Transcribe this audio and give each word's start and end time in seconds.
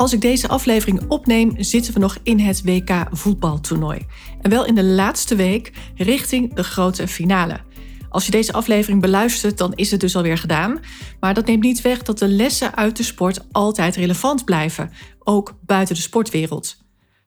Als 0.00 0.12
ik 0.12 0.20
deze 0.20 0.48
aflevering 0.48 1.00
opneem, 1.08 1.54
zitten 1.56 1.92
we 1.94 1.98
nog 1.98 2.18
in 2.22 2.38
het 2.38 2.62
WK 2.64 3.06
voetbaltoernooi. 3.10 4.06
En 4.40 4.50
wel 4.50 4.66
in 4.66 4.74
de 4.74 4.84
laatste 4.84 5.34
week 5.36 5.72
richting 5.96 6.54
de 6.54 6.64
grote 6.64 7.08
finale. 7.08 7.60
Als 8.08 8.24
je 8.24 8.30
deze 8.30 8.52
aflevering 8.52 9.00
beluistert, 9.00 9.58
dan 9.58 9.72
is 9.74 9.90
het 9.90 10.00
dus 10.00 10.16
alweer 10.16 10.38
gedaan. 10.38 10.80
Maar 11.20 11.34
dat 11.34 11.46
neemt 11.46 11.62
niet 11.62 11.80
weg 11.80 12.02
dat 12.02 12.18
de 12.18 12.28
lessen 12.28 12.76
uit 12.76 12.96
de 12.96 13.02
sport 13.02 13.40
altijd 13.52 13.96
relevant 13.96 14.44
blijven, 14.44 14.92
ook 15.18 15.58
buiten 15.66 15.94
de 15.94 16.00
sportwereld. 16.00 16.76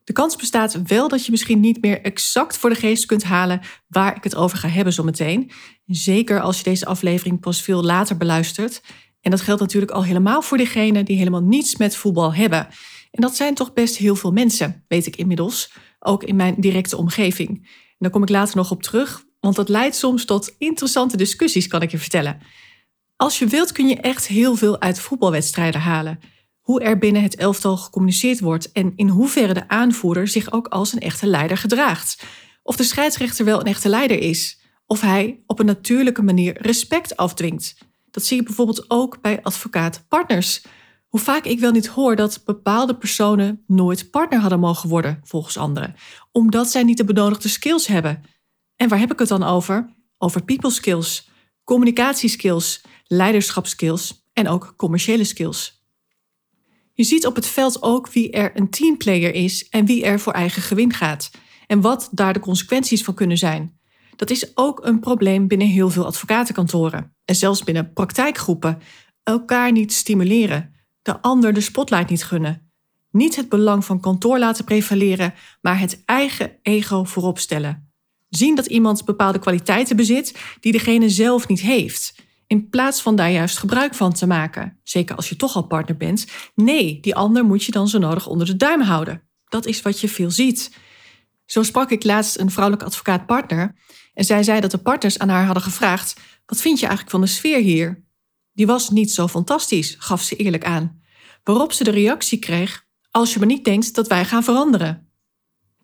De 0.04 0.12
kans 0.12 0.36
bestaat 0.36 0.82
wel 0.82 1.08
dat 1.08 1.24
je 1.24 1.30
misschien 1.30 1.60
niet 1.60 1.82
meer 1.82 2.00
exact 2.00 2.56
voor 2.56 2.70
de 2.70 2.76
geest 2.76 3.06
kunt 3.06 3.24
halen 3.24 3.60
waar 3.88 4.16
ik 4.16 4.24
het 4.24 4.34
over 4.34 4.58
ga 4.58 4.68
hebben 4.68 4.92
zometeen. 4.92 5.50
Zeker 5.86 6.40
als 6.40 6.56
je 6.56 6.64
deze 6.64 6.86
aflevering 6.86 7.40
pas 7.40 7.62
veel 7.62 7.82
later 7.82 8.16
beluistert. 8.16 8.82
En 9.24 9.30
dat 9.30 9.40
geldt 9.40 9.60
natuurlijk 9.60 9.92
al 9.92 10.04
helemaal 10.04 10.42
voor 10.42 10.56
diegenen 10.56 11.04
die 11.04 11.16
helemaal 11.16 11.42
niets 11.42 11.76
met 11.76 11.96
voetbal 11.96 12.34
hebben. 12.34 12.66
En 13.10 13.20
dat 13.20 13.36
zijn 13.36 13.54
toch 13.54 13.72
best 13.72 13.96
heel 13.96 14.16
veel 14.16 14.32
mensen, 14.32 14.84
weet 14.88 15.06
ik 15.06 15.16
inmiddels, 15.16 15.72
ook 15.98 16.24
in 16.24 16.36
mijn 16.36 16.54
directe 16.58 16.96
omgeving. 16.96 17.48
En 17.48 17.96
daar 17.98 18.10
kom 18.10 18.22
ik 18.22 18.28
later 18.28 18.56
nog 18.56 18.70
op 18.70 18.82
terug, 18.82 19.24
want 19.40 19.56
dat 19.56 19.68
leidt 19.68 19.96
soms 19.96 20.24
tot 20.24 20.54
interessante 20.58 21.16
discussies, 21.16 21.66
kan 21.66 21.82
ik 21.82 21.90
je 21.90 21.98
vertellen. 21.98 22.38
Als 23.16 23.38
je 23.38 23.46
wilt 23.46 23.72
kun 23.72 23.88
je 23.88 23.96
echt 23.96 24.26
heel 24.26 24.56
veel 24.56 24.80
uit 24.80 25.00
voetbalwedstrijden 25.00 25.80
halen. 25.80 26.18
Hoe 26.60 26.80
er 26.80 26.98
binnen 26.98 27.22
het 27.22 27.36
elftal 27.36 27.76
gecommuniceerd 27.76 28.40
wordt 28.40 28.72
en 28.72 28.92
in 28.96 29.08
hoeverre 29.08 29.54
de 29.54 29.68
aanvoerder 29.68 30.28
zich 30.28 30.52
ook 30.52 30.66
als 30.66 30.92
een 30.92 31.00
echte 31.00 31.26
leider 31.26 31.56
gedraagt. 31.56 32.24
Of 32.62 32.76
de 32.76 32.84
scheidsrechter 32.84 33.44
wel 33.44 33.60
een 33.60 33.66
echte 33.66 33.88
leider 33.88 34.18
is. 34.18 34.60
Of 34.86 35.00
hij 35.00 35.42
op 35.46 35.58
een 35.58 35.66
natuurlijke 35.66 36.22
manier 36.22 36.62
respect 36.62 37.16
afdwingt. 37.16 37.92
Dat 38.14 38.24
zie 38.24 38.36
je 38.36 38.42
bijvoorbeeld 38.42 38.90
ook 38.90 39.20
bij 39.20 39.42
advocaat-partners. 39.42 40.64
Hoe 41.06 41.20
vaak 41.20 41.44
ik 41.44 41.60
wel 41.60 41.70
niet 41.70 41.86
hoor 41.86 42.16
dat 42.16 42.42
bepaalde 42.44 42.96
personen 42.96 43.64
nooit 43.66 44.10
partner 44.10 44.40
hadden 44.40 44.60
mogen 44.60 44.88
worden, 44.88 45.20
volgens 45.24 45.56
anderen, 45.56 45.94
omdat 46.32 46.70
zij 46.70 46.82
niet 46.82 46.96
de 46.96 47.04
benodigde 47.04 47.48
skills 47.48 47.86
hebben. 47.86 48.24
En 48.76 48.88
waar 48.88 48.98
heb 48.98 49.12
ik 49.12 49.18
het 49.18 49.28
dan 49.28 49.42
over? 49.42 49.94
Over 50.18 50.44
people 50.44 50.70
skills, 50.70 51.28
communicatieskills, 51.64 52.80
leiderschapskills 53.04 54.28
en 54.32 54.48
ook 54.48 54.74
commerciële 54.76 55.24
skills. 55.24 55.84
Je 56.92 57.04
ziet 57.04 57.26
op 57.26 57.34
het 57.34 57.46
veld 57.46 57.82
ook 57.82 58.08
wie 58.08 58.30
er 58.30 58.50
een 58.54 58.70
teamplayer 58.70 59.34
is 59.34 59.68
en 59.68 59.86
wie 59.86 60.04
er 60.04 60.20
voor 60.20 60.32
eigen 60.32 60.62
gewin 60.62 60.92
gaat. 60.92 61.30
En 61.66 61.80
wat 61.80 62.08
daar 62.12 62.32
de 62.32 62.40
consequenties 62.40 63.04
van 63.04 63.14
kunnen 63.14 63.38
zijn. 63.38 63.78
Dat 64.16 64.30
is 64.30 64.56
ook 64.56 64.84
een 64.84 65.00
probleem 65.00 65.46
binnen 65.46 65.66
heel 65.66 65.90
veel 65.90 66.06
advocatenkantoren 66.06 67.16
en 67.24 67.34
zelfs 67.34 67.62
binnen 67.62 67.92
praktijkgroepen. 67.92 68.78
Elkaar 69.22 69.72
niet 69.72 69.92
stimuleren, 69.92 70.74
de 71.02 71.20
ander 71.20 71.52
de 71.52 71.60
spotlight 71.60 72.10
niet 72.10 72.24
gunnen. 72.24 72.72
Niet 73.10 73.36
het 73.36 73.48
belang 73.48 73.84
van 73.84 74.00
kantoor 74.00 74.38
laten 74.38 74.64
prevaleren, 74.64 75.34
maar 75.60 75.78
het 75.78 76.02
eigen 76.04 76.58
ego 76.62 77.04
voorop 77.04 77.38
stellen. 77.38 77.92
Zien 78.28 78.54
dat 78.54 78.66
iemand 78.66 79.04
bepaalde 79.04 79.38
kwaliteiten 79.38 79.96
bezit 79.96 80.38
die 80.60 80.72
degene 80.72 81.08
zelf 81.08 81.48
niet 81.48 81.60
heeft. 81.60 82.14
In 82.46 82.68
plaats 82.68 83.02
van 83.02 83.16
daar 83.16 83.30
juist 83.30 83.58
gebruik 83.58 83.94
van 83.94 84.12
te 84.12 84.26
maken, 84.26 84.80
zeker 84.82 85.16
als 85.16 85.28
je 85.28 85.36
toch 85.36 85.56
al 85.56 85.66
partner 85.66 85.96
bent. 85.96 86.26
Nee, 86.54 87.00
die 87.00 87.14
ander 87.14 87.44
moet 87.44 87.64
je 87.64 87.72
dan 87.72 87.88
zo 87.88 87.98
nodig 87.98 88.26
onder 88.26 88.46
de 88.46 88.56
duim 88.56 88.80
houden. 88.80 89.22
Dat 89.48 89.66
is 89.66 89.82
wat 89.82 90.00
je 90.00 90.08
veel 90.08 90.30
ziet. 90.30 90.76
Zo 91.44 91.62
sprak 91.62 91.90
ik 91.90 92.04
laatst 92.04 92.38
een 92.38 92.50
vrouwelijke 92.50 92.86
advocaat-partner 92.86 93.74
en 94.14 94.24
zij 94.24 94.42
zei 94.42 94.60
dat 94.60 94.70
de 94.70 94.78
partners 94.78 95.18
aan 95.18 95.28
haar 95.28 95.44
hadden 95.44 95.62
gevraagd: 95.62 96.20
Wat 96.46 96.60
vind 96.60 96.78
je 96.78 96.86
eigenlijk 96.86 97.16
van 97.16 97.20
de 97.20 97.32
sfeer 97.32 97.58
hier? 97.60 98.04
Die 98.52 98.66
was 98.66 98.90
niet 98.90 99.12
zo 99.12 99.28
fantastisch, 99.28 99.96
gaf 99.98 100.22
ze 100.22 100.36
eerlijk 100.36 100.64
aan. 100.64 101.02
Waarop 101.42 101.72
ze 101.72 101.84
de 101.84 101.90
reactie 101.90 102.38
kreeg: 102.38 102.86
Als 103.10 103.32
je 103.32 103.38
maar 103.38 103.48
niet 103.48 103.64
denkt 103.64 103.94
dat 103.94 104.08
wij 104.08 104.24
gaan 104.24 104.44
veranderen. 104.44 105.08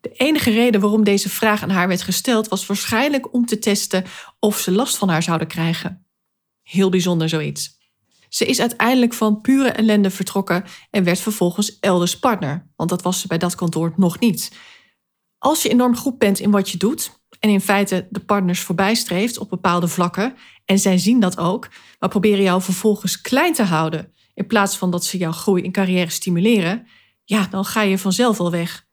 De 0.01 0.13
enige 0.13 0.51
reden 0.51 0.81
waarom 0.81 1.05
deze 1.05 1.29
vraag 1.29 1.63
aan 1.63 1.71
haar 1.71 1.89
werd 1.89 2.03
gesteld 2.03 2.49
was 2.49 2.67
waarschijnlijk 2.67 3.35
om 3.35 3.47
te 3.47 3.59
testen 3.59 4.05
of 4.39 4.59
ze 4.59 4.71
last 4.71 4.97
van 4.97 5.09
haar 5.09 5.23
zouden 5.23 5.49
krijgen. 5.49 6.07
Heel 6.63 6.91
bijzonder 6.91 7.29
zoiets. 7.29 7.79
Ze 8.29 8.47
is 8.47 8.61
uiteindelijk 8.61 9.15
van 9.15 9.41
pure 9.41 9.69
ellende 9.69 10.11
vertrokken 10.11 10.65
en 10.91 11.05
werd 11.05 11.19
vervolgens 11.19 11.79
elders 11.79 12.19
partner, 12.19 12.71
want 12.77 12.91
dat 12.91 13.03
was 13.03 13.21
ze 13.21 13.27
bij 13.27 13.39
dat 13.39 13.55
kantoor 13.55 13.93
nog 13.97 14.19
niet. 14.19 14.53
Als 15.43 15.63
je 15.63 15.69
enorm 15.69 15.97
goed 15.97 16.19
bent 16.19 16.39
in 16.39 16.51
wat 16.51 16.71
je 16.71 16.79
doet 16.79 17.21
en 17.39 17.51
in 17.51 17.61
feite 17.61 18.07
de 18.11 18.21
partners 18.21 18.61
voorbijstreeft 18.61 19.39
op 19.39 19.49
bepaalde 19.51 19.89
vlakken, 19.89 20.35
en 20.65 20.79
zij 20.79 20.99
zien 20.99 21.21
dat 21.21 21.39
ook, 21.39 21.69
maar 21.99 22.09
proberen 22.09 22.43
jou 22.43 22.63
vervolgens 22.63 23.21
klein 23.21 23.53
te 23.53 23.63
houden 23.63 24.13
in 24.35 24.47
plaats 24.47 24.77
van 24.77 24.91
dat 24.91 25.05
ze 25.05 25.19
jouw 25.19 25.33
groei 25.33 25.63
in 25.63 25.73
carrière 25.73 26.11
stimuleren, 26.11 26.87
ja, 27.25 27.47
dan 27.51 27.65
ga 27.65 27.83
je 27.83 27.99
vanzelf 27.99 28.41
al 28.41 28.51
weg. 28.51 28.87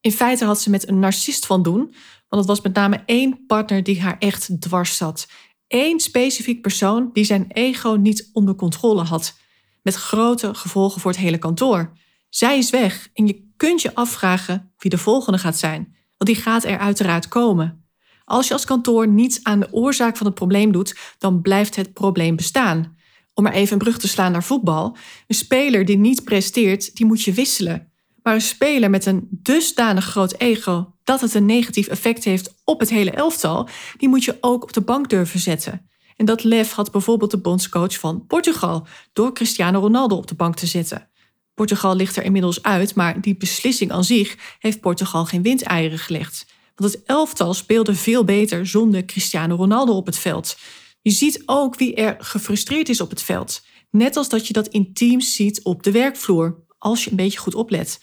In 0.00 0.12
feite 0.12 0.44
had 0.44 0.60
ze 0.60 0.70
met 0.70 0.88
een 0.88 0.98
narcist 0.98 1.46
van 1.46 1.62
doen, 1.62 1.94
want 2.28 2.42
het 2.42 2.46
was 2.46 2.60
met 2.60 2.74
name 2.74 3.02
één 3.06 3.46
partner 3.46 3.82
die 3.82 4.00
haar 4.00 4.18
echt 4.18 4.60
dwars 4.60 4.96
zat. 4.96 5.28
Eén 5.68 6.00
specifiek 6.00 6.60
persoon 6.60 7.10
die 7.12 7.24
zijn 7.24 7.46
ego 7.48 7.90
niet 7.90 8.30
onder 8.32 8.54
controle 8.54 9.02
had, 9.02 9.38
met 9.82 9.94
grote 9.94 10.54
gevolgen 10.54 11.00
voor 11.00 11.10
het 11.10 11.20
hele 11.20 11.38
kantoor. 11.38 11.92
Zij 12.28 12.58
is 12.58 12.70
weg 12.70 13.08
en 13.12 13.26
je 13.26 13.45
kunt 13.56 13.82
je 13.82 13.94
afvragen 13.94 14.72
wie 14.78 14.90
de 14.90 14.98
volgende 14.98 15.38
gaat 15.38 15.56
zijn, 15.56 15.96
want 16.16 16.30
die 16.30 16.42
gaat 16.42 16.64
er 16.64 16.78
uiteraard 16.78 17.28
komen. 17.28 17.84
Als 18.24 18.46
je 18.46 18.52
als 18.52 18.64
kantoor 18.64 19.08
niets 19.08 19.44
aan 19.44 19.60
de 19.60 19.72
oorzaak 19.72 20.16
van 20.16 20.26
het 20.26 20.34
probleem 20.34 20.72
doet, 20.72 20.96
dan 21.18 21.40
blijft 21.40 21.76
het 21.76 21.92
probleem 21.92 22.36
bestaan. 22.36 22.96
Om 23.34 23.44
maar 23.44 23.52
even 23.52 23.72
een 23.72 23.78
brug 23.78 23.98
te 23.98 24.08
slaan 24.08 24.32
naar 24.32 24.42
voetbal. 24.42 24.96
Een 25.26 25.34
speler 25.34 25.84
die 25.84 25.98
niet 25.98 26.24
presteert, 26.24 26.96
die 26.96 27.06
moet 27.06 27.22
je 27.22 27.32
wisselen. 27.32 27.92
Maar 28.22 28.34
een 28.34 28.40
speler 28.40 28.90
met 28.90 29.06
een 29.06 29.28
dusdanig 29.30 30.04
groot 30.04 30.34
ego 30.38 30.92
dat 31.04 31.20
het 31.20 31.34
een 31.34 31.46
negatief 31.46 31.86
effect 31.86 32.24
heeft 32.24 32.54
op 32.64 32.80
het 32.80 32.90
hele 32.90 33.10
elftal, 33.10 33.68
die 33.96 34.08
moet 34.08 34.24
je 34.24 34.36
ook 34.40 34.62
op 34.62 34.72
de 34.72 34.80
bank 34.80 35.08
durven 35.08 35.40
zetten. 35.40 35.88
En 36.16 36.24
dat 36.24 36.44
lef 36.44 36.72
had 36.72 36.90
bijvoorbeeld 36.90 37.30
de 37.30 37.40
bondscoach 37.40 37.98
van 37.98 38.26
Portugal 38.26 38.86
door 39.12 39.32
Cristiano 39.32 39.80
Ronaldo 39.80 40.16
op 40.16 40.26
de 40.26 40.34
bank 40.34 40.56
te 40.56 40.66
zetten. 40.66 41.08
Portugal 41.56 41.96
ligt 41.96 42.16
er 42.16 42.22
inmiddels 42.22 42.62
uit, 42.62 42.94
maar 42.94 43.20
die 43.20 43.36
beslissing 43.36 43.92
aan 43.92 44.04
zich 44.04 44.56
heeft 44.58 44.80
Portugal 44.80 45.24
geen 45.24 45.42
windeieren 45.42 45.98
gelegd. 45.98 46.46
Want 46.74 46.92
het 46.92 47.02
elftal 47.04 47.54
speelde 47.54 47.94
veel 47.94 48.24
beter 48.24 48.66
zonder 48.66 49.04
Cristiano 49.04 49.54
Ronaldo 49.54 49.92
op 49.92 50.06
het 50.06 50.18
veld. 50.18 50.56
Je 51.02 51.10
ziet 51.10 51.42
ook 51.46 51.76
wie 51.76 51.94
er 51.94 52.16
gefrustreerd 52.18 52.88
is 52.88 53.00
op 53.00 53.10
het 53.10 53.22
veld. 53.22 53.64
Net 53.90 54.16
als 54.16 54.28
dat 54.28 54.46
je 54.46 54.52
dat 54.52 54.68
in 54.68 54.92
teams 54.92 55.34
ziet 55.34 55.62
op 55.62 55.82
de 55.82 55.90
werkvloer, 55.90 56.64
als 56.78 57.04
je 57.04 57.10
een 57.10 57.16
beetje 57.16 57.38
goed 57.38 57.54
oplet. 57.54 58.02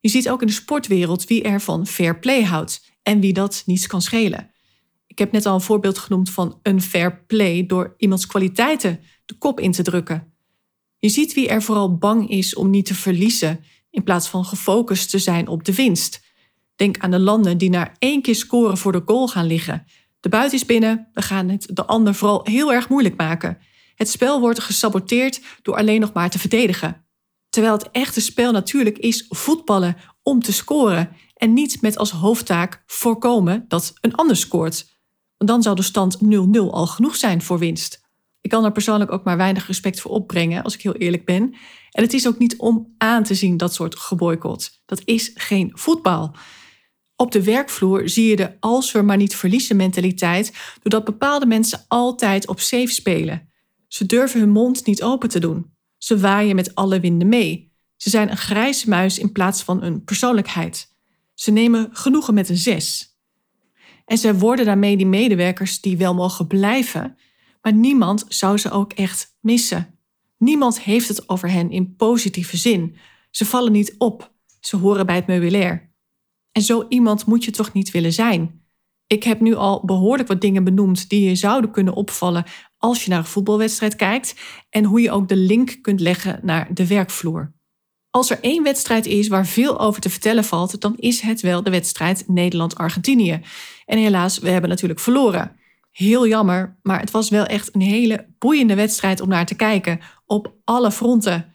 Je 0.00 0.08
ziet 0.08 0.30
ook 0.30 0.40
in 0.40 0.46
de 0.46 0.52
sportwereld 0.52 1.24
wie 1.24 1.42
er 1.42 1.60
van 1.60 1.86
fair 1.86 2.18
play 2.18 2.42
houdt 2.42 2.84
en 3.02 3.20
wie 3.20 3.32
dat 3.32 3.62
niets 3.66 3.86
kan 3.86 4.02
schelen. 4.02 4.50
Ik 5.06 5.18
heb 5.18 5.32
net 5.32 5.46
al 5.46 5.54
een 5.54 5.60
voorbeeld 5.60 5.98
genoemd 5.98 6.30
van 6.30 6.58
een 6.62 6.82
fair 6.82 7.24
play 7.26 7.66
door 7.66 7.94
iemands 7.96 8.26
kwaliteiten 8.26 9.00
de 9.24 9.34
kop 9.38 9.60
in 9.60 9.72
te 9.72 9.82
drukken. 9.82 10.31
Je 11.02 11.08
ziet 11.08 11.34
wie 11.34 11.48
er 11.48 11.62
vooral 11.62 11.96
bang 11.96 12.30
is 12.30 12.54
om 12.54 12.70
niet 12.70 12.86
te 12.86 12.94
verliezen, 12.94 13.64
in 13.90 14.02
plaats 14.02 14.28
van 14.28 14.44
gefocust 14.44 15.10
te 15.10 15.18
zijn 15.18 15.48
op 15.48 15.64
de 15.64 15.74
winst. 15.74 16.22
Denk 16.76 16.98
aan 16.98 17.10
de 17.10 17.18
landen 17.18 17.58
die 17.58 17.70
na 17.70 17.92
één 17.98 18.22
keer 18.22 18.34
scoren 18.34 18.78
voor 18.78 18.92
de 18.92 19.02
goal 19.06 19.28
gaan 19.28 19.46
liggen. 19.46 19.84
De 20.20 20.28
buit 20.28 20.52
is 20.52 20.66
binnen, 20.66 21.08
we 21.12 21.22
gaan 21.22 21.48
het 21.48 21.68
de 21.72 21.84
ander 21.84 22.14
vooral 22.14 22.40
heel 22.44 22.72
erg 22.72 22.88
moeilijk 22.88 23.16
maken. 23.16 23.58
Het 23.94 24.08
spel 24.08 24.40
wordt 24.40 24.60
gesaboteerd 24.60 25.40
door 25.62 25.76
alleen 25.76 26.00
nog 26.00 26.12
maar 26.12 26.30
te 26.30 26.38
verdedigen. 26.38 27.06
Terwijl 27.48 27.72
het 27.74 27.90
echte 27.90 28.20
spel 28.20 28.52
natuurlijk 28.52 28.98
is 28.98 29.26
voetballen 29.28 29.96
om 30.22 30.42
te 30.42 30.52
scoren 30.52 31.16
en 31.34 31.52
niet 31.52 31.80
met 31.80 31.98
als 31.98 32.10
hoofdtaak 32.10 32.82
voorkomen 32.86 33.64
dat 33.68 33.92
een 34.00 34.14
ander 34.14 34.36
scoort. 34.36 34.98
Want 35.36 35.50
dan 35.50 35.62
zou 35.62 35.76
de 35.76 35.82
stand 35.82 36.18
0-0 36.24 36.26
al 36.70 36.86
genoeg 36.86 37.16
zijn 37.16 37.42
voor 37.42 37.58
winst. 37.58 38.01
Ik 38.42 38.50
kan 38.50 38.64
er 38.64 38.72
persoonlijk 38.72 39.12
ook 39.12 39.24
maar 39.24 39.36
weinig 39.36 39.66
respect 39.66 40.00
voor 40.00 40.10
opbrengen, 40.10 40.62
als 40.62 40.74
ik 40.74 40.82
heel 40.82 40.94
eerlijk 40.94 41.24
ben. 41.24 41.54
En 41.90 42.02
het 42.02 42.12
is 42.12 42.26
ook 42.26 42.38
niet 42.38 42.56
om 42.56 42.94
aan 42.98 43.22
te 43.22 43.34
zien, 43.34 43.56
dat 43.56 43.74
soort 43.74 43.98
geboycott. 43.98 44.82
Dat 44.86 45.02
is 45.04 45.30
geen 45.34 45.70
voetbal. 45.74 46.34
Op 47.16 47.32
de 47.32 47.42
werkvloer 47.42 48.08
zie 48.08 48.28
je 48.28 48.36
de 48.36 48.56
als 48.60 48.92
we 48.92 49.02
maar 49.02 49.16
niet 49.16 49.36
verliezen 49.36 49.76
mentaliteit, 49.76 50.52
doordat 50.82 51.04
bepaalde 51.04 51.46
mensen 51.46 51.84
altijd 51.88 52.48
op 52.48 52.60
safe 52.60 52.92
spelen. 52.92 53.48
Ze 53.88 54.06
durven 54.06 54.40
hun 54.40 54.50
mond 54.50 54.86
niet 54.86 55.02
open 55.02 55.28
te 55.28 55.40
doen. 55.40 55.74
Ze 55.98 56.18
waaien 56.18 56.56
met 56.56 56.74
alle 56.74 57.00
winden 57.00 57.28
mee. 57.28 57.72
Ze 57.96 58.10
zijn 58.10 58.30
een 58.30 58.36
grijze 58.36 58.88
muis 58.88 59.18
in 59.18 59.32
plaats 59.32 59.62
van 59.62 59.82
een 59.82 60.04
persoonlijkheid. 60.04 60.94
Ze 61.34 61.50
nemen 61.50 61.88
genoegen 61.92 62.34
met 62.34 62.48
een 62.48 62.56
zes. 62.56 63.16
En 64.04 64.18
ze 64.18 64.38
worden 64.38 64.64
daarmee 64.64 64.96
die 64.96 65.06
medewerkers 65.06 65.80
die 65.80 65.96
wel 65.96 66.14
mogen 66.14 66.46
blijven, 66.46 67.16
maar 67.62 67.72
niemand 67.72 68.24
zou 68.28 68.58
ze 68.58 68.70
ook 68.70 68.92
echt 68.92 69.36
missen. 69.40 69.98
Niemand 70.38 70.80
heeft 70.80 71.08
het 71.08 71.28
over 71.28 71.50
hen 71.50 71.70
in 71.70 71.96
positieve 71.96 72.56
zin. 72.56 72.96
Ze 73.30 73.44
vallen 73.44 73.72
niet 73.72 73.94
op. 73.98 74.32
Ze 74.60 74.76
horen 74.76 75.06
bij 75.06 75.14
het 75.14 75.26
meubilair. 75.26 75.90
En 76.52 76.62
zo 76.62 76.86
iemand 76.88 77.26
moet 77.26 77.44
je 77.44 77.50
toch 77.50 77.72
niet 77.72 77.90
willen 77.90 78.12
zijn. 78.12 78.60
Ik 79.06 79.24
heb 79.24 79.40
nu 79.40 79.54
al 79.54 79.84
behoorlijk 79.84 80.28
wat 80.28 80.40
dingen 80.40 80.64
benoemd 80.64 81.08
die 81.08 81.28
je 81.28 81.34
zouden 81.34 81.70
kunnen 81.70 81.94
opvallen 81.94 82.44
als 82.78 83.04
je 83.04 83.10
naar 83.10 83.18
een 83.18 83.24
voetbalwedstrijd 83.24 83.96
kijkt 83.96 84.34
en 84.70 84.84
hoe 84.84 85.00
je 85.00 85.10
ook 85.10 85.28
de 85.28 85.36
link 85.36 85.78
kunt 85.82 86.00
leggen 86.00 86.40
naar 86.42 86.74
de 86.74 86.86
werkvloer. 86.86 87.52
Als 88.10 88.30
er 88.30 88.38
één 88.40 88.62
wedstrijd 88.62 89.06
is 89.06 89.28
waar 89.28 89.46
veel 89.46 89.80
over 89.80 90.00
te 90.00 90.10
vertellen 90.10 90.44
valt, 90.44 90.80
dan 90.80 90.96
is 90.96 91.20
het 91.20 91.40
wel 91.40 91.62
de 91.62 91.70
wedstrijd 91.70 92.28
Nederland-Argentinië. 92.28 93.40
En 93.84 93.98
helaas, 93.98 94.38
we 94.38 94.48
hebben 94.48 94.70
natuurlijk 94.70 95.00
verloren. 95.00 95.56
Heel 95.92 96.26
jammer, 96.26 96.78
maar 96.82 97.00
het 97.00 97.10
was 97.10 97.28
wel 97.28 97.44
echt 97.44 97.74
een 97.74 97.80
hele 97.80 98.26
boeiende 98.38 98.74
wedstrijd 98.74 99.20
om 99.20 99.28
naar 99.28 99.46
te 99.46 99.54
kijken, 99.54 100.00
op 100.26 100.54
alle 100.64 100.92
fronten. 100.92 101.54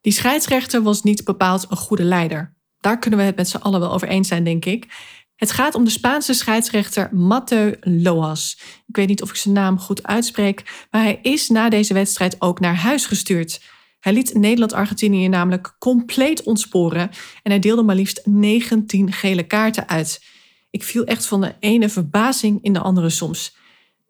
Die 0.00 0.12
scheidsrechter 0.12 0.82
was 0.82 1.02
niet 1.02 1.24
bepaald 1.24 1.66
een 1.68 1.76
goede 1.76 2.04
leider. 2.04 2.56
Daar 2.78 2.98
kunnen 2.98 3.18
we 3.18 3.24
het 3.24 3.36
met 3.36 3.48
z'n 3.48 3.56
allen 3.56 3.80
wel 3.80 3.92
over 3.92 4.08
eens 4.08 4.28
zijn, 4.28 4.44
denk 4.44 4.64
ik. 4.64 4.86
Het 5.36 5.50
gaat 5.50 5.74
om 5.74 5.84
de 5.84 5.90
Spaanse 5.90 6.34
scheidsrechter 6.34 7.14
Mateu 7.14 7.76
Loas. 7.80 8.58
Ik 8.86 8.96
weet 8.96 9.08
niet 9.08 9.22
of 9.22 9.30
ik 9.30 9.36
zijn 9.36 9.54
naam 9.54 9.78
goed 9.78 10.02
uitspreek, 10.02 10.86
maar 10.90 11.02
hij 11.02 11.18
is 11.22 11.48
na 11.48 11.68
deze 11.68 11.94
wedstrijd 11.94 12.36
ook 12.38 12.60
naar 12.60 12.76
huis 12.76 13.06
gestuurd. 13.06 13.62
Hij 14.00 14.12
liet 14.12 14.34
Nederland-Argentinië 14.34 15.28
namelijk 15.28 15.76
compleet 15.78 16.42
ontsporen 16.42 17.10
en 17.42 17.50
hij 17.50 17.58
deelde 17.58 17.82
maar 17.82 17.96
liefst 17.96 18.20
19 18.24 19.12
gele 19.12 19.42
kaarten 19.42 19.88
uit. 19.88 20.24
Ik 20.70 20.82
viel 20.82 21.04
echt 21.04 21.26
van 21.26 21.40
de 21.40 21.54
ene 21.60 21.88
verbazing 21.88 22.58
in 22.62 22.72
de 22.72 22.80
andere 22.80 23.10
soms. 23.10 23.56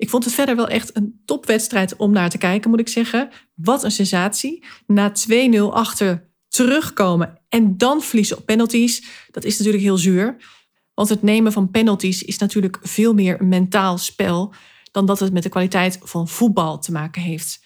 Ik 0.02 0.10
vond 0.10 0.24
het 0.24 0.34
verder 0.34 0.56
wel 0.56 0.68
echt 0.68 0.96
een 0.96 1.20
topwedstrijd 1.24 1.96
om 1.96 2.12
naar 2.12 2.30
te 2.30 2.38
kijken, 2.38 2.70
moet 2.70 2.80
ik 2.80 2.88
zeggen. 2.88 3.28
Wat 3.54 3.84
een 3.84 3.90
sensatie. 3.90 4.64
Na 4.86 5.12
2-0 5.52 5.58
achter 5.70 6.30
terugkomen 6.48 7.40
en 7.48 7.76
dan 7.76 8.02
verliezen 8.02 8.36
op 8.36 8.46
penalties, 8.46 9.04
dat 9.30 9.44
is 9.44 9.58
natuurlijk 9.58 9.84
heel 9.84 9.96
zuur. 9.96 10.36
Want 10.94 11.08
het 11.08 11.22
nemen 11.22 11.52
van 11.52 11.70
penalties 11.70 12.22
is 12.22 12.38
natuurlijk 12.38 12.78
veel 12.82 13.14
meer 13.14 13.44
mentaal 13.44 13.98
spel 13.98 14.54
dan 14.90 15.06
dat 15.06 15.20
het 15.20 15.32
met 15.32 15.42
de 15.42 15.48
kwaliteit 15.48 15.98
van 16.02 16.28
voetbal 16.28 16.78
te 16.78 16.92
maken 16.92 17.22
heeft. 17.22 17.64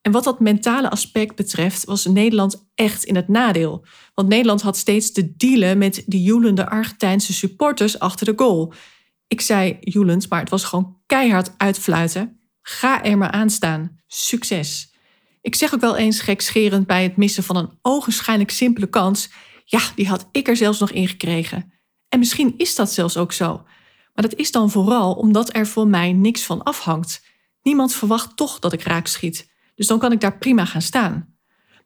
En 0.00 0.12
wat 0.12 0.24
dat 0.24 0.40
mentale 0.40 0.90
aspect 0.90 1.36
betreft, 1.36 1.84
was 1.84 2.06
Nederland 2.06 2.68
echt 2.74 3.04
in 3.04 3.16
het 3.16 3.28
nadeel. 3.28 3.84
Want 4.14 4.28
Nederland 4.28 4.62
had 4.62 4.76
steeds 4.76 5.12
te 5.12 5.36
dealen 5.36 5.78
met 5.78 6.02
die 6.06 6.22
joelende 6.22 6.68
Argentijnse 6.68 7.32
supporters 7.32 7.98
achter 7.98 8.26
de 8.26 8.32
goal. 8.36 8.72
Ik 9.32 9.40
zei 9.40 9.76
joelend, 9.80 10.28
maar 10.28 10.40
het 10.40 10.50
was 10.50 10.64
gewoon 10.64 11.00
keihard 11.06 11.54
uitfluiten. 11.56 12.40
Ga 12.62 13.04
er 13.04 13.18
maar 13.18 13.30
aan 13.30 13.50
staan. 13.50 14.00
Succes. 14.06 14.94
Ik 15.40 15.54
zeg 15.54 15.74
ook 15.74 15.80
wel 15.80 15.96
eens 15.96 16.20
gekscherend 16.20 16.86
bij 16.86 17.02
het 17.02 17.16
missen 17.16 17.42
van 17.42 17.56
een 17.56 17.78
ogenschijnlijk 17.82 18.50
simpele 18.50 18.86
kans. 18.86 19.30
Ja, 19.64 19.80
die 19.94 20.08
had 20.08 20.28
ik 20.32 20.48
er 20.48 20.56
zelfs 20.56 20.78
nog 20.78 20.90
in 20.90 21.08
gekregen. 21.08 21.72
En 22.08 22.18
misschien 22.18 22.54
is 22.56 22.74
dat 22.74 22.92
zelfs 22.92 23.16
ook 23.16 23.32
zo. 23.32 23.62
Maar 24.14 24.28
dat 24.28 24.34
is 24.34 24.50
dan 24.50 24.70
vooral 24.70 25.14
omdat 25.14 25.54
er 25.54 25.66
voor 25.66 25.86
mij 25.86 26.12
niks 26.12 26.42
van 26.42 26.62
afhangt. 26.62 27.24
Niemand 27.62 27.94
verwacht 27.94 28.36
toch 28.36 28.58
dat 28.58 28.72
ik 28.72 28.82
raak 28.82 29.06
schiet. 29.06 29.50
Dus 29.74 29.86
dan 29.86 29.98
kan 29.98 30.12
ik 30.12 30.20
daar 30.20 30.38
prima 30.38 30.64
gaan 30.64 30.82
staan. 30.82 31.36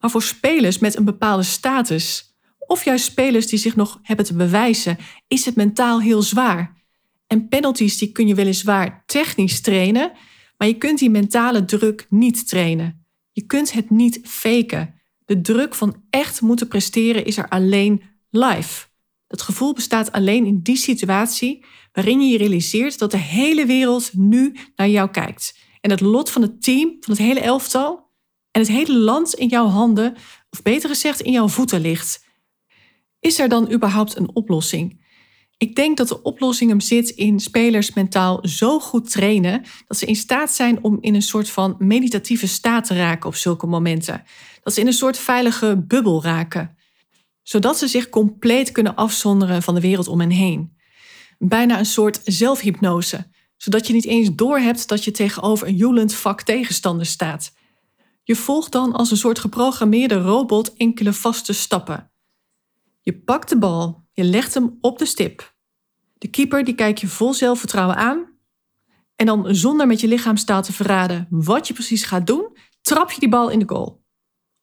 Maar 0.00 0.10
voor 0.10 0.22
spelers 0.22 0.78
met 0.78 0.96
een 0.96 1.04
bepaalde 1.04 1.42
status, 1.42 2.36
of 2.58 2.84
juist 2.84 3.04
spelers 3.04 3.46
die 3.46 3.58
zich 3.58 3.76
nog 3.76 3.98
hebben 4.02 4.26
te 4.26 4.34
bewijzen, 4.34 4.98
is 5.28 5.44
het 5.44 5.56
mentaal 5.56 6.00
heel 6.00 6.22
zwaar. 6.22 6.74
En 7.26 7.48
penalties 7.48 7.98
die 7.98 8.12
kun 8.12 8.26
je 8.26 8.34
weliswaar 8.34 9.02
technisch 9.06 9.60
trainen, 9.60 10.12
maar 10.56 10.68
je 10.68 10.78
kunt 10.78 10.98
die 10.98 11.10
mentale 11.10 11.64
druk 11.64 12.06
niet 12.10 12.48
trainen. 12.48 13.06
Je 13.32 13.42
kunt 13.42 13.72
het 13.72 13.90
niet 13.90 14.20
faken. 14.22 14.94
De 15.24 15.40
druk 15.40 15.74
van 15.74 16.02
echt 16.10 16.40
moeten 16.40 16.68
presteren 16.68 17.24
is 17.24 17.36
er 17.36 17.48
alleen 17.48 18.02
live. 18.30 18.86
Dat 19.26 19.42
gevoel 19.42 19.72
bestaat 19.72 20.12
alleen 20.12 20.46
in 20.46 20.60
die 20.62 20.76
situatie 20.76 21.64
waarin 21.92 22.20
je 22.20 22.32
je 22.32 22.38
realiseert 22.38 22.98
dat 22.98 23.10
de 23.10 23.16
hele 23.18 23.66
wereld 23.66 24.10
nu 24.12 24.56
naar 24.76 24.88
jou 24.88 25.10
kijkt. 25.10 25.58
En 25.80 25.90
het 25.90 26.00
lot 26.00 26.30
van 26.30 26.42
het 26.42 26.62
team, 26.62 26.96
van 27.00 27.14
het 27.14 27.22
hele 27.22 27.40
elftal 27.40 28.10
en 28.50 28.60
het 28.60 28.70
hele 28.70 28.98
land 28.98 29.34
in 29.34 29.48
jouw 29.48 29.66
handen, 29.66 30.14
of 30.50 30.62
beter 30.62 30.88
gezegd 30.88 31.20
in 31.20 31.32
jouw 31.32 31.48
voeten 31.48 31.80
ligt. 31.80 32.24
Is 33.20 33.38
er 33.38 33.48
dan 33.48 33.72
überhaupt 33.72 34.16
een 34.16 34.34
oplossing? 34.34 35.04
Ik 35.58 35.74
denk 35.74 35.96
dat 35.96 36.08
de 36.08 36.22
oplossing 36.22 36.70
hem 36.70 36.80
zit 36.80 37.08
in 37.08 37.40
spelers 37.40 37.94
mentaal 37.94 38.38
zo 38.48 38.80
goed 38.80 39.10
trainen 39.10 39.62
dat 39.86 39.96
ze 39.96 40.06
in 40.06 40.16
staat 40.16 40.52
zijn 40.52 40.84
om 40.84 40.98
in 41.00 41.14
een 41.14 41.22
soort 41.22 41.50
van 41.50 41.76
meditatieve 41.78 42.46
staat 42.46 42.86
te 42.86 42.94
raken 42.94 43.28
op 43.28 43.34
zulke 43.34 43.66
momenten. 43.66 44.22
Dat 44.62 44.74
ze 44.74 44.80
in 44.80 44.86
een 44.86 44.92
soort 44.92 45.18
veilige 45.18 45.84
bubbel 45.86 46.22
raken, 46.22 46.76
zodat 47.42 47.78
ze 47.78 47.86
zich 47.86 48.08
compleet 48.08 48.72
kunnen 48.72 48.94
afzonderen 48.94 49.62
van 49.62 49.74
de 49.74 49.80
wereld 49.80 50.08
om 50.08 50.20
hen 50.20 50.30
heen. 50.30 50.76
Bijna 51.38 51.78
een 51.78 51.86
soort 51.86 52.20
zelfhypnose, 52.24 53.30
zodat 53.56 53.86
je 53.86 53.92
niet 53.92 54.06
eens 54.06 54.34
doorhebt 54.34 54.88
dat 54.88 55.04
je 55.04 55.10
tegenover 55.10 55.66
een 55.66 55.76
joelend 55.76 56.14
vak 56.14 56.42
tegenstander 56.42 57.06
staat. 57.06 57.52
Je 58.22 58.36
volgt 58.36 58.72
dan 58.72 58.92
als 58.92 59.10
een 59.10 59.16
soort 59.16 59.38
geprogrammeerde 59.38 60.14
robot 60.14 60.74
enkele 60.74 61.12
vaste 61.12 61.52
stappen. 61.52 62.10
Je 63.00 63.18
pakt 63.18 63.48
de 63.48 63.58
bal, 63.58 64.05
je 64.16 64.24
legt 64.24 64.54
hem 64.54 64.78
op 64.80 64.98
de 64.98 65.06
stip. 65.06 65.54
De 66.14 66.28
keeper 66.28 66.64
die 66.64 66.74
kijkt 66.74 67.00
je 67.00 67.06
vol 67.06 67.34
zelfvertrouwen 67.34 67.96
aan. 67.96 68.38
En 69.16 69.26
dan 69.26 69.54
zonder 69.54 69.86
met 69.86 70.00
je 70.00 70.08
lichaamstaal 70.08 70.62
te 70.62 70.72
verraden 70.72 71.26
wat 71.30 71.68
je 71.68 71.74
precies 71.74 72.04
gaat 72.04 72.26
doen, 72.26 72.56
trap 72.80 73.10
je 73.10 73.20
die 73.20 73.28
bal 73.28 73.48
in 73.48 73.58
de 73.58 73.68
goal. 73.68 74.04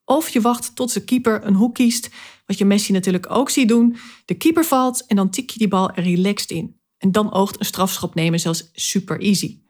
Of 0.06 0.30
je 0.30 0.42
wacht 0.42 0.76
tot 0.76 0.94
de 0.94 1.04
keeper 1.04 1.46
een 1.46 1.54
hoek 1.54 1.74
kiest, 1.74 2.10
wat 2.46 2.58
je 2.58 2.66
Messi 2.66 2.92
natuurlijk 2.92 3.32
ook 3.32 3.50
ziet 3.50 3.68
doen. 3.68 3.96
De 4.26 4.34
keeper 4.34 4.66
valt 4.66 5.06
en 5.06 5.16
dan 5.16 5.30
tik 5.30 5.50
je 5.50 5.60
die 5.60 5.68
bal 5.68 5.92
er 5.92 6.04
relaxed 6.04 6.52
in. 6.52 6.80
En 6.98 7.12
dan 7.12 7.34
oogt 7.34 7.60
een 7.60 7.66
strafschop 7.66 8.16
nemen 8.16 8.40
zelfs 8.40 8.70
super 8.74 9.20
easy. 9.20 9.62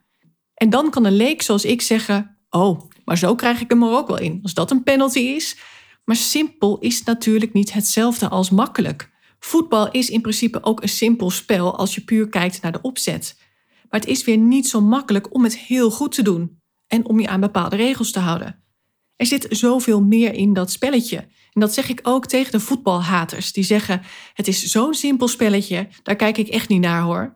En 0.53 0.69
dan 0.69 0.89
kan 0.89 1.05
een 1.05 1.15
leek 1.15 1.41
zoals 1.41 1.65
ik 1.65 1.81
zeggen: 1.81 2.37
Oh, 2.49 2.89
maar 3.05 3.17
zo 3.17 3.35
krijg 3.35 3.61
ik 3.61 3.69
hem 3.69 3.83
er 3.83 3.89
ook 3.89 4.07
wel 4.07 4.19
in, 4.19 4.39
als 4.41 4.53
dat 4.53 4.71
een 4.71 4.83
penalty 4.83 5.19
is. 5.19 5.57
Maar 6.05 6.15
simpel 6.15 6.79
is 6.79 7.03
natuurlijk 7.03 7.53
niet 7.53 7.73
hetzelfde 7.73 8.29
als 8.29 8.49
makkelijk. 8.49 9.11
Voetbal 9.45 9.91
is 9.91 10.09
in 10.09 10.21
principe 10.21 10.63
ook 10.63 10.81
een 10.81 10.89
simpel 10.89 11.29
spel 11.29 11.77
als 11.77 11.95
je 11.95 12.01
puur 12.01 12.29
kijkt 12.29 12.61
naar 12.61 12.71
de 12.71 12.81
opzet. 12.81 13.35
Maar 13.89 13.99
het 13.99 14.09
is 14.09 14.23
weer 14.23 14.37
niet 14.37 14.67
zo 14.67 14.81
makkelijk 14.81 15.33
om 15.33 15.43
het 15.43 15.57
heel 15.57 15.91
goed 15.91 16.11
te 16.11 16.21
doen 16.21 16.61
en 16.87 17.05
om 17.05 17.19
je 17.19 17.27
aan 17.27 17.39
bepaalde 17.39 17.75
regels 17.75 18.11
te 18.11 18.19
houden. 18.19 18.63
Er 19.15 19.25
zit 19.25 19.47
zoveel 19.49 20.01
meer 20.01 20.33
in 20.33 20.53
dat 20.53 20.71
spelletje. 20.71 21.17
En 21.51 21.61
dat 21.61 21.73
zeg 21.73 21.89
ik 21.89 21.99
ook 22.03 22.25
tegen 22.25 22.51
de 22.51 22.59
voetbalhaters 22.59 23.51
die 23.51 23.63
zeggen: 23.63 24.01
het 24.33 24.47
is 24.47 24.63
zo'n 24.63 24.93
simpel 24.93 25.27
spelletje, 25.27 25.87
daar 26.03 26.15
kijk 26.15 26.37
ik 26.37 26.47
echt 26.47 26.69
niet 26.69 26.81
naar 26.81 27.01
hoor. 27.01 27.35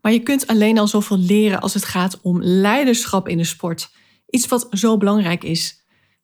Maar 0.00 0.12
je 0.12 0.22
kunt 0.22 0.46
alleen 0.46 0.78
al 0.78 0.88
zoveel 0.88 1.18
leren 1.18 1.60
als 1.60 1.74
het 1.74 1.84
gaat 1.84 2.20
om 2.22 2.42
leiderschap 2.42 3.28
in 3.28 3.36
de 3.36 3.44
sport. 3.44 3.90
Iets 4.26 4.48
wat 4.48 4.66
zo 4.70 4.96
belangrijk 4.96 5.44
is. 5.44 5.79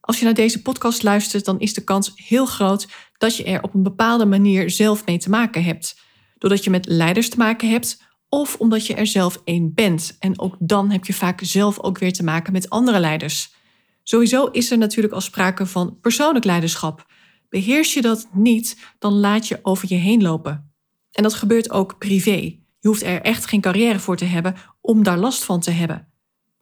Als 0.07 0.19
je 0.19 0.25
naar 0.25 0.35
deze 0.35 0.63
podcast 0.63 1.03
luistert, 1.03 1.45
dan 1.45 1.61
is 1.61 1.75
de 1.75 1.85
kans 1.85 2.13
heel 2.15 2.47
groot 2.47 2.89
dat 3.19 3.37
je 3.37 3.45
er 3.45 3.63
op 3.63 3.75
een 3.75 3.83
bepaalde 3.83 4.27
manier 4.27 4.71
zelf 4.71 5.07
mee 5.07 5.19
te 5.19 5.31
maken 5.31 5.65
hebt. 5.65 6.01
Doordat 6.39 6.65
je 6.65 6.71
met 6.71 6.87
leiders 6.87 7.29
te 7.29 7.37
maken 7.37 7.71
hebt 7.71 8.03
of 8.29 8.57
omdat 8.57 8.87
je 8.87 8.95
er 8.95 9.07
zelf 9.07 9.41
één 9.45 9.75
bent. 9.75 10.17
En 10.19 10.39
ook 10.39 10.57
dan 10.59 10.91
heb 10.91 11.05
je 11.05 11.13
vaak 11.13 11.41
zelf 11.43 11.81
ook 11.81 11.99
weer 11.99 12.13
te 12.13 12.25
maken 12.25 12.53
met 12.53 12.71
andere 12.71 13.01
leiders. 13.01 13.55
Sowieso 14.03 14.47
is 14.47 14.71
er 14.71 14.79
natuurlijk 14.79 15.15
al 15.15 15.21
sprake 15.21 15.67
van 15.67 15.99
persoonlijk 16.01 16.45
leiderschap. 16.45 17.07
Beheers 17.49 17.95
je 17.95 18.03
dat 18.03 18.29
niet, 18.33 18.79
dan 18.99 19.13
laat 19.13 19.49
je 19.49 19.59
over 19.63 19.89
je 19.89 19.95
heen 19.95 20.23
lopen. 20.23 20.73
En 21.13 21.23
dat 21.23 21.35
gebeurt 21.35 21.71
ook 21.71 21.99
privé. 21.99 22.59
Je 22.81 22.89
hoeft 22.89 23.03
er 23.03 23.23
echt 23.23 23.47
geen 23.47 23.61
carrière 23.61 23.99
voor 23.99 24.17
te 24.17 24.25
hebben 24.25 24.55
om 24.81 25.03
daar 25.03 25.19
last 25.19 25.45
van 25.45 25.61
te 25.61 25.71
hebben. 25.71 26.09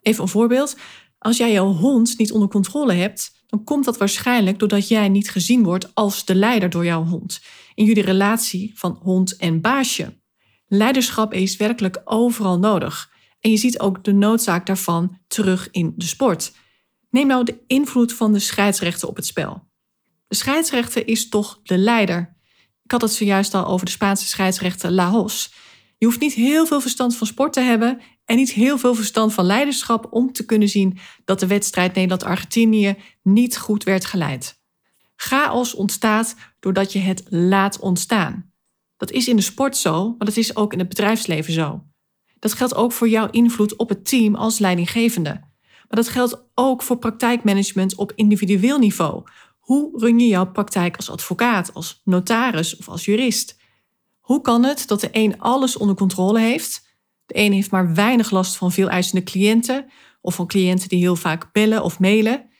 Even 0.01 0.23
een 0.23 0.29
voorbeeld. 0.29 0.77
Als 1.25 1.37
jij 1.37 1.53
jouw 1.53 1.73
hond 1.73 2.19
niet 2.19 2.33
onder 2.33 2.49
controle 2.49 2.93
hebt, 2.93 3.43
dan 3.47 3.65
komt 3.65 3.85
dat 3.85 3.99
waarschijnlijk 3.99 4.59
doordat 4.59 4.89
jij 4.89 5.09
niet 5.09 5.31
gezien 5.31 5.63
wordt 5.63 5.95
als 5.95 6.25
de 6.25 6.35
leider 6.35 6.71
door 6.71 6.85
jouw 6.85 7.05
hond. 7.05 7.41
In 7.75 7.85
jullie 7.85 8.03
relatie 8.03 8.73
van 8.75 8.99
hond 9.03 9.37
en 9.37 9.61
baasje. 9.61 10.21
Leiderschap 10.67 11.33
is 11.33 11.57
werkelijk 11.57 12.01
overal 12.05 12.59
nodig. 12.59 13.11
En 13.41 13.51
je 13.51 13.57
ziet 13.57 13.79
ook 13.79 14.05
de 14.05 14.13
noodzaak 14.13 14.67
daarvan 14.67 15.19
terug 15.27 15.69
in 15.71 15.93
de 15.97 16.05
sport. 16.05 16.55
Neem 17.11 17.27
nou 17.27 17.45
de 17.45 17.63
invloed 17.67 18.13
van 18.13 18.33
de 18.33 18.39
scheidsrechter 18.39 19.09
op 19.09 19.17
het 19.17 19.27
spel. 19.27 19.69
De 20.27 20.37
scheidsrechter 20.37 21.09
is 21.09 21.29
toch 21.29 21.61
de 21.63 21.79
leider. 21.79 22.37
Ik 22.83 22.91
had 22.91 23.03
het 23.03 23.13
zojuist 23.13 23.55
al 23.55 23.67
over 23.67 23.87
de 23.87 23.93
Spaanse 23.93 24.27
scheidsrechter 24.27 24.91
Laos. 24.91 25.53
Je 25.99 26.07
hoeft 26.07 26.21
niet 26.21 26.35
heel 26.35 26.67
veel 26.67 26.81
verstand 26.81 27.17
van 27.17 27.27
sport 27.27 27.53
te 27.53 27.61
hebben 27.61 28.01
en 28.25 28.37
niet 28.37 28.53
heel 28.53 28.79
veel 28.79 28.95
verstand 28.95 29.33
van 29.33 29.45
leiderschap 29.45 30.07
om 30.11 30.33
te 30.33 30.45
kunnen 30.45 30.69
zien 30.69 30.99
dat 31.25 31.41
de 31.41 31.47
wedstrijd 31.47 31.95
Nederland-Argentinië 31.95 32.97
niet 33.23 33.59
goed 33.59 33.85
werd 33.85 34.05
geleid. 34.05 34.63
Chaos 35.17 35.75
ontstaat 35.75 36.37
doordat 36.61 36.93
je 36.93 36.99
het 36.99 37.23
laat 37.29 37.79
ontstaan. 37.79 38.53
Dat 38.97 39.11
is 39.11 39.29
in 39.29 39.37
de 39.37 39.43
sport 39.43 39.77
zo, 39.77 40.09
maar 40.09 40.27
dat 40.27 40.37
is 40.37 40.57
ook 40.57 40.73
in 40.73 40.79
het 40.79 40.89
bedrijfsleven 40.89 41.53
zo. 41.53 41.85
Dat 42.39 42.53
geldt 42.53 42.75
ook 42.75 42.93
voor 42.93 43.09
jouw 43.09 43.31
invloed 43.31 43.77
op 43.77 43.89
het 43.89 44.09
team 44.09 44.35
als 44.35 44.59
leidinggevende. 44.59 45.31
Maar 45.89 46.03
dat 46.03 46.09
geldt 46.09 46.45
ook 46.55 46.83
voor 46.83 46.97
praktijkmanagement 46.99 47.95
op 47.95 48.13
individueel 48.15 48.79
niveau. 48.79 49.23
Hoe 49.59 49.99
run 49.99 50.19
je 50.19 50.27
jouw 50.27 50.51
praktijk 50.51 50.97
als 50.97 51.11
advocaat, 51.11 51.75
als 51.75 52.01
notaris 52.05 52.77
of 52.77 52.89
als 52.89 53.05
jurist? 53.05 53.57
Hoe 54.21 54.41
kan 54.41 54.65
het 54.65 54.87
dat 54.87 55.01
de 55.01 55.09
een 55.13 55.41
alles 55.41 55.77
onder 55.77 55.97
controle 55.97 56.41
heeft? 56.41 56.94
De 57.27 57.39
een 57.39 57.53
heeft 57.53 57.71
maar 57.71 57.95
weinig 57.95 58.31
last 58.31 58.57
van 58.57 58.73
veel 58.73 58.89
eisende 58.89 59.23
cliënten 59.23 59.91
of 60.21 60.35
van 60.35 60.47
cliënten 60.47 60.89
die 60.89 60.99
heel 60.99 61.17
vaak 61.17 61.53
bellen 61.53 61.83
of 61.83 61.99
mailen, 61.99 62.51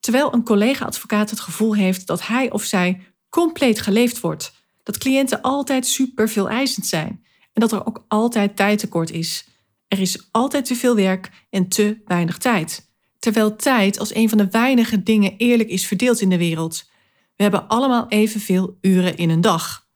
terwijl 0.00 0.34
een 0.34 0.44
collega-advocaat 0.44 1.30
het 1.30 1.40
gevoel 1.40 1.74
heeft 1.74 2.06
dat 2.06 2.26
hij 2.26 2.50
of 2.50 2.62
zij 2.62 3.00
compleet 3.28 3.80
geleefd 3.80 4.20
wordt, 4.20 4.52
dat 4.82 4.98
cliënten 4.98 5.40
altijd 5.40 5.86
super 5.86 6.28
veel 6.28 6.48
eisend 6.48 6.86
zijn 6.86 7.24
en 7.52 7.60
dat 7.60 7.72
er 7.72 7.86
ook 7.86 8.04
altijd 8.08 8.56
tijdtekort 8.56 9.10
is. 9.10 9.48
Er 9.88 10.00
is 10.00 10.28
altijd 10.30 10.64
te 10.64 10.74
veel 10.74 10.94
werk 10.94 11.30
en 11.50 11.68
te 11.68 12.02
weinig 12.04 12.38
tijd. 12.38 12.92
Terwijl 13.18 13.56
tijd 13.56 13.98
als 13.98 14.14
een 14.14 14.28
van 14.28 14.38
de 14.38 14.48
weinige 14.50 15.02
dingen 15.02 15.36
eerlijk 15.36 15.68
is 15.68 15.86
verdeeld 15.86 16.20
in 16.20 16.28
de 16.28 16.38
wereld. 16.38 16.90
We 17.36 17.42
hebben 17.42 17.68
allemaal 17.68 18.08
evenveel 18.08 18.78
uren 18.80 19.16
in 19.16 19.30
een 19.30 19.40
dag. 19.40 19.86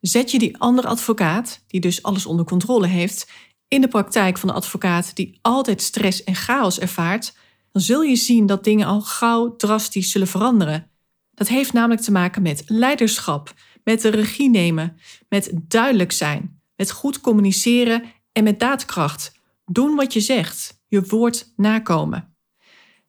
Zet 0.00 0.30
je 0.30 0.38
die 0.38 0.58
andere 0.58 0.88
advocaat, 0.88 1.64
die 1.66 1.80
dus 1.80 2.02
alles 2.02 2.26
onder 2.26 2.44
controle 2.44 2.86
heeft, 2.86 3.30
in 3.70 3.80
de 3.80 3.88
praktijk 3.88 4.38
van 4.38 4.48
de 4.48 4.54
advocaat 4.54 5.16
die 5.16 5.38
altijd 5.42 5.82
stress 5.82 6.24
en 6.24 6.34
chaos 6.34 6.78
ervaart, 6.78 7.36
dan 7.72 7.82
zul 7.82 8.02
je 8.02 8.16
zien 8.16 8.46
dat 8.46 8.64
dingen 8.64 8.86
al 8.86 9.00
gauw 9.00 9.56
drastisch 9.56 10.10
zullen 10.10 10.26
veranderen. 10.26 10.90
Dat 11.34 11.48
heeft 11.48 11.72
namelijk 11.72 12.00
te 12.00 12.12
maken 12.12 12.42
met 12.42 12.62
leiderschap, 12.66 13.54
met 13.84 14.00
de 14.00 14.08
regie 14.08 14.50
nemen, 14.50 14.96
met 15.28 15.50
duidelijk 15.54 16.12
zijn, 16.12 16.60
met 16.76 16.90
goed 16.90 17.20
communiceren 17.20 18.02
en 18.32 18.44
met 18.44 18.60
daadkracht. 18.60 19.32
Doen 19.64 19.94
wat 19.94 20.12
je 20.12 20.20
zegt, 20.20 20.80
je 20.88 21.02
woord 21.02 21.52
nakomen. 21.56 22.36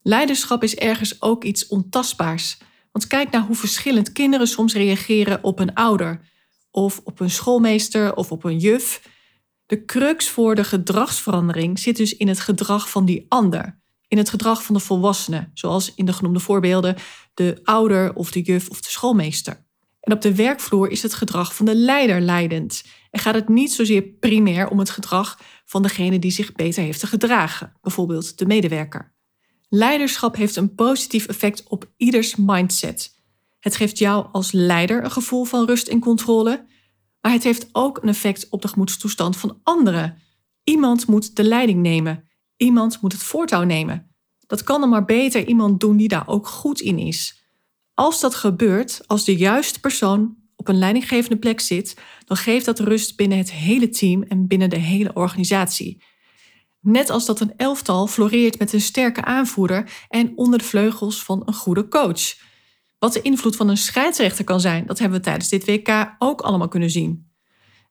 Leiderschap 0.01 0.63
is 0.63 0.75
ergens 0.75 1.21
ook 1.21 1.43
iets 1.43 1.67
ontastbaars. 1.67 2.57
Want 2.91 3.07
kijk 3.07 3.31
naar 3.31 3.41
hoe 3.41 3.55
verschillend 3.55 4.11
kinderen 4.11 4.47
soms 4.47 4.73
reageren 4.73 5.43
op 5.43 5.59
een 5.59 5.73
ouder, 5.73 6.29
of 6.71 7.01
op 7.03 7.19
een 7.19 7.29
schoolmeester 7.29 8.15
of 8.15 8.31
op 8.31 8.43
een 8.43 8.57
juf. 8.57 9.01
De 9.71 9.85
crux 9.85 10.29
voor 10.29 10.55
de 10.55 10.63
gedragsverandering 10.63 11.79
zit 11.79 11.97
dus 11.97 12.17
in 12.17 12.27
het 12.27 12.39
gedrag 12.39 12.89
van 12.89 13.05
die 13.05 13.25
ander, 13.27 13.79
in 14.07 14.17
het 14.17 14.29
gedrag 14.29 14.63
van 14.63 14.75
de 14.75 14.81
volwassene, 14.81 15.49
zoals 15.53 15.93
in 15.95 16.05
de 16.05 16.13
genoemde 16.13 16.39
voorbeelden 16.39 16.95
de 17.33 17.59
ouder 17.63 18.13
of 18.13 18.31
de 18.31 18.41
juf 18.41 18.69
of 18.69 18.81
de 18.81 18.89
schoolmeester. 18.89 19.65
En 19.99 20.13
op 20.13 20.21
de 20.21 20.35
werkvloer 20.35 20.89
is 20.89 21.01
het 21.01 21.13
gedrag 21.13 21.55
van 21.55 21.65
de 21.65 21.75
leider 21.75 22.21
leidend 22.21 22.83
en 23.11 23.19
gaat 23.19 23.35
het 23.35 23.49
niet 23.49 23.71
zozeer 23.71 24.01
primair 24.01 24.69
om 24.69 24.79
het 24.79 24.89
gedrag 24.89 25.39
van 25.65 25.81
degene 25.81 26.19
die 26.19 26.31
zich 26.31 26.51
beter 26.51 26.83
heeft 26.83 26.99
te 26.99 27.07
gedragen, 27.07 27.73
bijvoorbeeld 27.81 28.37
de 28.37 28.45
medewerker. 28.45 29.13
Leiderschap 29.69 30.35
heeft 30.35 30.55
een 30.55 30.75
positief 30.75 31.27
effect 31.27 31.63
op 31.69 31.91
ieders 31.97 32.35
mindset. 32.35 33.19
Het 33.59 33.75
geeft 33.75 33.97
jou 33.97 34.27
als 34.31 34.51
leider 34.51 35.03
een 35.03 35.11
gevoel 35.11 35.43
van 35.43 35.65
rust 35.65 35.87
en 35.87 35.99
controle, 35.99 36.65
maar 37.21 37.31
het 37.31 37.43
heeft 37.43 37.69
ook 37.71 37.97
een 38.01 38.09
effect 38.09 38.49
op 38.49 38.61
de 38.61 38.67
gemoedstoestand 38.67 39.37
van 39.37 39.59
anderen. 39.63 40.17
Iemand 40.63 41.07
moet 41.07 41.35
de 41.35 41.43
leiding 41.43 41.81
nemen, 41.81 42.29
iemand 42.57 43.01
moet 43.01 43.11
het 43.11 43.23
voortouw 43.23 43.63
nemen. 43.63 44.15
Dat 44.47 44.63
kan 44.63 44.79
dan 44.81 44.89
maar 44.89 45.05
beter 45.05 45.47
iemand 45.47 45.79
doen 45.79 45.97
die 45.97 46.07
daar 46.07 46.27
ook 46.27 46.47
goed 46.47 46.79
in 46.79 46.97
is. 46.97 47.43
Als 47.93 48.19
dat 48.19 48.35
gebeurt, 48.35 49.01
als 49.07 49.25
de 49.25 49.35
juiste 49.35 49.79
persoon 49.79 50.35
op 50.55 50.67
een 50.67 50.77
leidinggevende 50.77 51.37
plek 51.37 51.59
zit, 51.59 51.97
dan 52.25 52.37
geeft 52.37 52.65
dat 52.65 52.79
rust 52.79 53.15
binnen 53.15 53.37
het 53.37 53.51
hele 53.51 53.89
team 53.89 54.23
en 54.23 54.47
binnen 54.47 54.69
de 54.69 54.77
hele 54.77 55.13
organisatie. 55.13 56.03
Net 56.79 57.09
als 57.09 57.25
dat 57.25 57.39
een 57.39 57.53
elftal 57.57 58.07
floreert 58.07 58.59
met 58.59 58.73
een 58.73 58.81
sterke 58.81 59.23
aanvoerder 59.23 60.05
en 60.09 60.31
onder 60.35 60.59
de 60.59 60.65
vleugels 60.65 61.23
van 61.23 61.41
een 61.45 61.53
goede 61.53 61.87
coach. 61.87 62.49
Wat 63.01 63.13
de 63.13 63.21
invloed 63.21 63.55
van 63.55 63.69
een 63.69 63.77
scheidsrechter 63.77 64.43
kan 64.43 64.59
zijn, 64.59 64.85
dat 64.85 64.99
hebben 64.99 65.17
we 65.17 65.23
tijdens 65.23 65.49
dit 65.49 65.65
WK 65.65 66.15
ook 66.19 66.41
allemaal 66.41 66.67
kunnen 66.67 66.89
zien. 66.89 67.31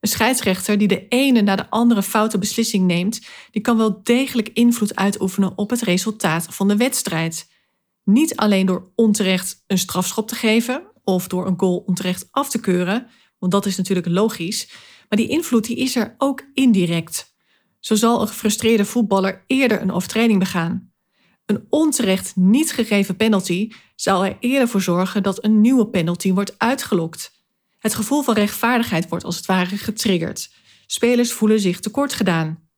Een 0.00 0.08
scheidsrechter 0.08 0.78
die 0.78 0.88
de 0.88 1.08
ene 1.08 1.40
na 1.40 1.56
de 1.56 1.70
andere 1.70 2.02
foute 2.02 2.38
beslissing 2.38 2.86
neemt, 2.86 3.20
die 3.50 3.62
kan 3.62 3.76
wel 3.76 4.02
degelijk 4.02 4.48
invloed 4.48 4.96
uitoefenen 4.96 5.58
op 5.58 5.70
het 5.70 5.82
resultaat 5.82 6.46
van 6.50 6.68
de 6.68 6.76
wedstrijd. 6.76 7.48
Niet 8.04 8.36
alleen 8.36 8.66
door 8.66 8.92
onterecht 8.94 9.64
een 9.66 9.78
strafschop 9.78 10.28
te 10.28 10.34
geven 10.34 10.82
of 11.04 11.28
door 11.28 11.46
een 11.46 11.58
goal 11.58 11.76
onterecht 11.86 12.28
af 12.30 12.50
te 12.50 12.60
keuren, 12.60 13.06
want 13.38 13.52
dat 13.52 13.66
is 13.66 13.76
natuurlijk 13.76 14.08
logisch, 14.08 14.70
maar 15.08 15.18
die 15.18 15.28
invloed 15.28 15.64
die 15.64 15.76
is 15.76 15.96
er 15.96 16.14
ook 16.18 16.42
indirect. 16.54 17.34
Zo 17.80 17.94
zal 17.94 18.20
een 18.20 18.28
gefrustreerde 18.28 18.84
voetballer 18.84 19.44
eerder 19.46 19.80
een 19.80 19.92
overtreding 19.92 20.38
begaan. 20.38 20.89
Een 21.50 21.66
onterecht 21.68 22.36
niet 22.36 22.72
gegeven 22.72 23.16
penalty 23.16 23.70
zal 23.96 24.24
er 24.24 24.36
eerder 24.40 24.68
voor 24.68 24.82
zorgen 24.82 25.22
dat 25.22 25.44
een 25.44 25.60
nieuwe 25.60 25.86
penalty 25.86 26.32
wordt 26.32 26.54
uitgelokt. 26.58 27.32
Het 27.78 27.94
gevoel 27.94 28.22
van 28.22 28.34
rechtvaardigheid 28.34 29.08
wordt 29.08 29.24
als 29.24 29.36
het 29.36 29.46
ware 29.46 29.76
getriggerd. 29.76 30.50
Spelers 30.86 31.32
voelen 31.32 31.60
zich 31.60 31.80
tekort 31.80 32.12
gedaan. 32.12 32.68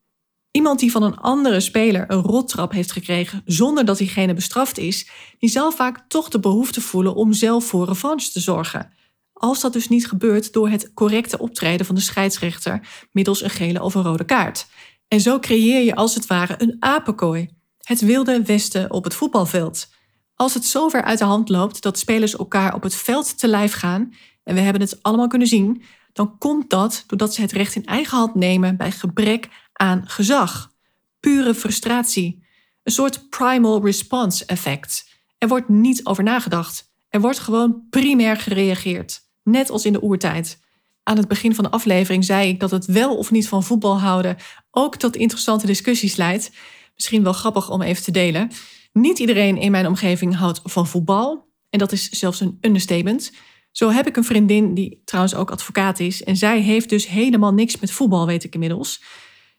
Iemand 0.50 0.80
die 0.80 0.90
van 0.90 1.02
een 1.02 1.16
andere 1.16 1.60
speler 1.60 2.04
een 2.08 2.22
rottrap 2.22 2.72
heeft 2.72 2.92
gekregen 2.92 3.42
zonder 3.44 3.84
dat 3.84 3.98
diegene 3.98 4.34
bestraft 4.34 4.78
is, 4.78 5.10
die 5.38 5.50
zal 5.50 5.72
vaak 5.72 6.04
toch 6.08 6.28
de 6.28 6.40
behoefte 6.40 6.80
voelen 6.80 7.14
om 7.14 7.32
zelf 7.32 7.64
voor 7.64 7.86
revanche 7.86 8.30
te 8.30 8.40
zorgen. 8.40 8.92
Als 9.32 9.60
dat 9.60 9.72
dus 9.72 9.88
niet 9.88 10.06
gebeurt 10.06 10.52
door 10.52 10.68
het 10.68 10.92
correcte 10.94 11.38
optreden 11.38 11.86
van 11.86 11.94
de 11.94 12.00
scheidsrechter 12.00 12.88
middels 13.10 13.42
een 13.42 13.50
gele 13.50 13.82
of 13.82 13.94
een 13.94 14.02
rode 14.02 14.24
kaart. 14.24 14.66
En 15.08 15.20
zo 15.20 15.38
creëer 15.38 15.84
je 15.84 15.94
als 15.94 16.14
het 16.14 16.26
ware 16.26 16.54
een 16.58 16.76
apenkooi. 16.78 17.60
Het 17.82 18.00
wilde 18.00 18.42
westen 18.42 18.90
op 18.90 19.04
het 19.04 19.14
voetbalveld. 19.14 19.88
Als 20.34 20.54
het 20.54 20.64
zover 20.64 21.02
uit 21.02 21.18
de 21.18 21.24
hand 21.24 21.48
loopt 21.48 21.82
dat 21.82 21.98
spelers 21.98 22.36
elkaar 22.36 22.74
op 22.74 22.82
het 22.82 22.94
veld 22.94 23.38
te 23.38 23.48
lijf 23.48 23.72
gaan, 23.72 24.14
en 24.44 24.54
we 24.54 24.60
hebben 24.60 24.82
het 24.82 25.02
allemaal 25.02 25.28
kunnen 25.28 25.48
zien, 25.48 25.82
dan 26.12 26.38
komt 26.38 26.70
dat 26.70 27.04
doordat 27.06 27.34
ze 27.34 27.40
het 27.40 27.52
recht 27.52 27.74
in 27.74 27.84
eigen 27.84 28.18
hand 28.18 28.34
nemen 28.34 28.76
bij 28.76 28.90
gebrek 28.90 29.48
aan 29.72 30.02
gezag. 30.08 30.72
Pure 31.20 31.54
frustratie. 31.54 32.44
Een 32.82 32.92
soort 32.92 33.30
primal 33.30 33.84
response 33.84 34.44
effect. 34.44 35.10
Er 35.38 35.48
wordt 35.48 35.68
niet 35.68 36.06
over 36.06 36.24
nagedacht. 36.24 36.90
Er 37.08 37.20
wordt 37.20 37.38
gewoon 37.38 37.86
primair 37.90 38.36
gereageerd. 38.36 39.20
Net 39.42 39.70
als 39.70 39.84
in 39.84 39.92
de 39.92 40.02
oertijd. 40.02 40.60
Aan 41.02 41.16
het 41.16 41.28
begin 41.28 41.54
van 41.54 41.64
de 41.64 41.70
aflevering 41.70 42.24
zei 42.24 42.48
ik 42.48 42.60
dat 42.60 42.70
het 42.70 42.86
wel 42.86 43.16
of 43.16 43.30
niet 43.30 43.48
van 43.48 43.62
voetbal 43.62 44.00
houden 44.00 44.36
ook 44.70 44.96
tot 44.96 45.16
interessante 45.16 45.66
discussies 45.66 46.16
leidt. 46.16 46.50
Misschien 46.94 47.22
wel 47.22 47.32
grappig 47.32 47.70
om 47.70 47.82
even 47.82 48.02
te 48.02 48.10
delen. 48.10 48.50
Niet 48.92 49.18
iedereen 49.18 49.56
in 49.56 49.70
mijn 49.70 49.86
omgeving 49.86 50.36
houdt 50.36 50.60
van 50.64 50.86
voetbal. 50.86 51.50
En 51.70 51.78
dat 51.78 51.92
is 51.92 52.08
zelfs 52.08 52.40
een 52.40 52.58
understatement. 52.60 53.32
Zo 53.70 53.90
heb 53.90 54.06
ik 54.06 54.16
een 54.16 54.24
vriendin 54.24 54.74
die 54.74 55.02
trouwens 55.04 55.34
ook 55.34 55.50
advocaat 55.50 56.00
is. 56.00 56.24
En 56.24 56.36
zij 56.36 56.60
heeft 56.60 56.88
dus 56.88 57.06
helemaal 57.06 57.52
niks 57.52 57.80
met 57.80 57.90
voetbal, 57.90 58.26
weet 58.26 58.44
ik 58.44 58.54
inmiddels. 58.54 59.02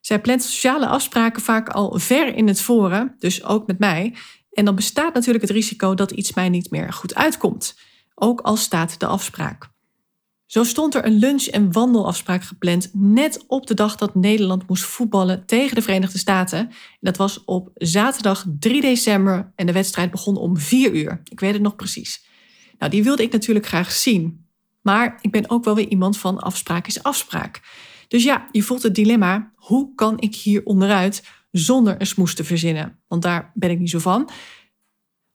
Zij 0.01 0.21
plant 0.21 0.43
sociale 0.43 0.87
afspraken 0.87 1.41
vaak 1.41 1.69
al 1.69 1.99
ver 1.99 2.35
in 2.35 2.47
het 2.47 2.61
voren, 2.61 3.15
dus 3.19 3.43
ook 3.43 3.67
met 3.67 3.79
mij. 3.79 4.15
En 4.51 4.65
dan 4.65 4.75
bestaat 4.75 5.13
natuurlijk 5.13 5.43
het 5.43 5.53
risico 5.53 5.93
dat 5.93 6.11
iets 6.11 6.33
mij 6.33 6.49
niet 6.49 6.71
meer 6.71 6.93
goed 6.93 7.15
uitkomt. 7.15 7.79
Ook 8.15 8.41
al 8.41 8.55
staat 8.55 8.99
de 8.99 9.05
afspraak. 9.05 9.72
Zo 10.53 10.63
stond 10.63 10.95
er 10.95 11.05
een 11.05 11.19
lunch- 11.19 11.45
en 11.45 11.71
wandelafspraak 11.71 12.43
gepland 12.43 12.89
net 12.93 13.43
op 13.47 13.67
de 13.67 13.73
dag 13.73 13.95
dat 13.95 14.15
Nederland 14.15 14.67
moest 14.67 14.83
voetballen 14.83 15.45
tegen 15.45 15.75
de 15.75 15.81
Verenigde 15.81 16.17
Staten. 16.17 16.71
dat 16.99 17.17
was 17.17 17.43
op 17.45 17.69
zaterdag 17.73 18.45
3 18.59 18.81
december 18.81 19.51
en 19.55 19.65
de 19.65 19.71
wedstrijd 19.71 20.11
begon 20.11 20.37
om 20.37 20.57
4 20.57 20.93
uur. 20.93 21.21
Ik 21.23 21.39
weet 21.39 21.53
het 21.53 21.61
nog 21.61 21.75
precies. 21.75 22.25
Nou, 22.77 22.91
die 22.91 23.03
wilde 23.03 23.23
ik 23.23 23.31
natuurlijk 23.31 23.65
graag 23.65 23.91
zien. 23.91 24.47
Maar 24.81 25.17
ik 25.21 25.31
ben 25.31 25.49
ook 25.49 25.63
wel 25.63 25.75
weer 25.75 25.87
iemand 25.87 26.17
van 26.17 26.39
afspraak 26.39 26.87
is 26.87 27.03
afspraak. 27.03 27.61
Dus 28.07 28.23
ja, 28.23 28.47
je 28.51 28.61
voelt 28.61 28.83
het 28.83 28.95
dilemma. 28.95 29.51
Hoe 29.55 29.95
kan 29.95 30.19
ik 30.19 30.35
hier 30.35 30.65
onderuit 30.65 31.23
zonder 31.51 31.95
een 31.99 32.07
smoes 32.07 32.35
te 32.35 32.43
verzinnen? 32.43 32.99
Want 33.07 33.21
daar 33.21 33.51
ben 33.53 33.69
ik 33.69 33.79
niet 33.79 33.89
zo 33.89 33.99
van. 33.99 34.29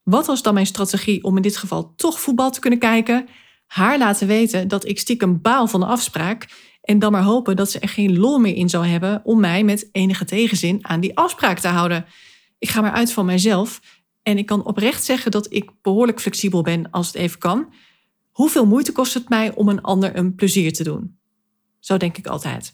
Wat 0.03 0.25
was 0.25 0.41
dan 0.41 0.53
mijn 0.53 0.65
strategie 0.65 1.23
om 1.23 1.35
in 1.35 1.41
dit 1.41 1.57
geval 1.57 1.93
toch 1.95 2.19
voetbal 2.19 2.51
te 2.51 2.59
kunnen 2.59 2.79
kijken? 2.79 3.27
Haar 3.69 3.97
laten 3.97 4.27
weten 4.27 4.67
dat 4.67 4.85
ik 4.85 4.99
stiekem 4.99 5.41
baal 5.41 5.67
van 5.67 5.79
de 5.79 5.85
afspraak 5.85 6.47
en 6.81 6.99
dan 6.99 7.11
maar 7.11 7.23
hopen 7.23 7.55
dat 7.55 7.71
ze 7.71 7.79
er 7.79 7.89
geen 7.89 8.17
lol 8.17 8.39
meer 8.39 8.55
in 8.55 8.69
zou 8.69 8.85
hebben 8.85 9.21
om 9.23 9.39
mij 9.39 9.63
met 9.63 9.89
enige 9.91 10.25
tegenzin 10.25 10.79
aan 10.81 10.99
die 10.99 11.17
afspraak 11.17 11.59
te 11.59 11.67
houden. 11.67 12.05
Ik 12.57 12.69
ga 12.69 12.81
maar 12.81 12.91
uit 12.91 13.11
van 13.11 13.25
mijzelf 13.25 13.79
en 14.23 14.37
ik 14.37 14.45
kan 14.45 14.65
oprecht 14.65 15.03
zeggen 15.03 15.31
dat 15.31 15.53
ik 15.53 15.71
behoorlijk 15.81 16.19
flexibel 16.19 16.61
ben 16.61 16.91
als 16.91 17.07
het 17.07 17.15
even 17.15 17.39
kan. 17.39 17.73
Hoeveel 18.31 18.65
moeite 18.65 18.91
kost 18.91 19.13
het 19.13 19.29
mij 19.29 19.55
om 19.55 19.69
een 19.69 19.81
ander 19.81 20.17
een 20.17 20.35
plezier 20.35 20.73
te 20.73 20.83
doen? 20.83 21.17
Zo 21.79 21.97
denk 21.97 22.17
ik 22.17 22.27
altijd. 22.27 22.71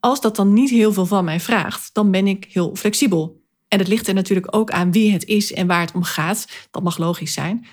Als 0.00 0.20
dat 0.20 0.36
dan 0.36 0.52
niet 0.52 0.70
heel 0.70 0.92
veel 0.92 1.06
van 1.06 1.24
mij 1.24 1.40
vraagt, 1.40 1.94
dan 1.94 2.10
ben 2.10 2.26
ik 2.26 2.46
heel 2.50 2.76
flexibel. 2.76 3.42
En 3.68 3.78
het 3.78 3.88
ligt 3.88 4.08
er 4.08 4.14
natuurlijk 4.14 4.56
ook 4.56 4.70
aan 4.70 4.92
wie 4.92 5.12
het 5.12 5.24
is 5.24 5.52
en 5.52 5.66
waar 5.66 5.80
het 5.80 5.94
om 5.94 6.02
gaat. 6.02 6.68
Dat 6.70 6.82
mag 6.82 6.98
logisch 6.98 7.32
zijn. 7.32 7.66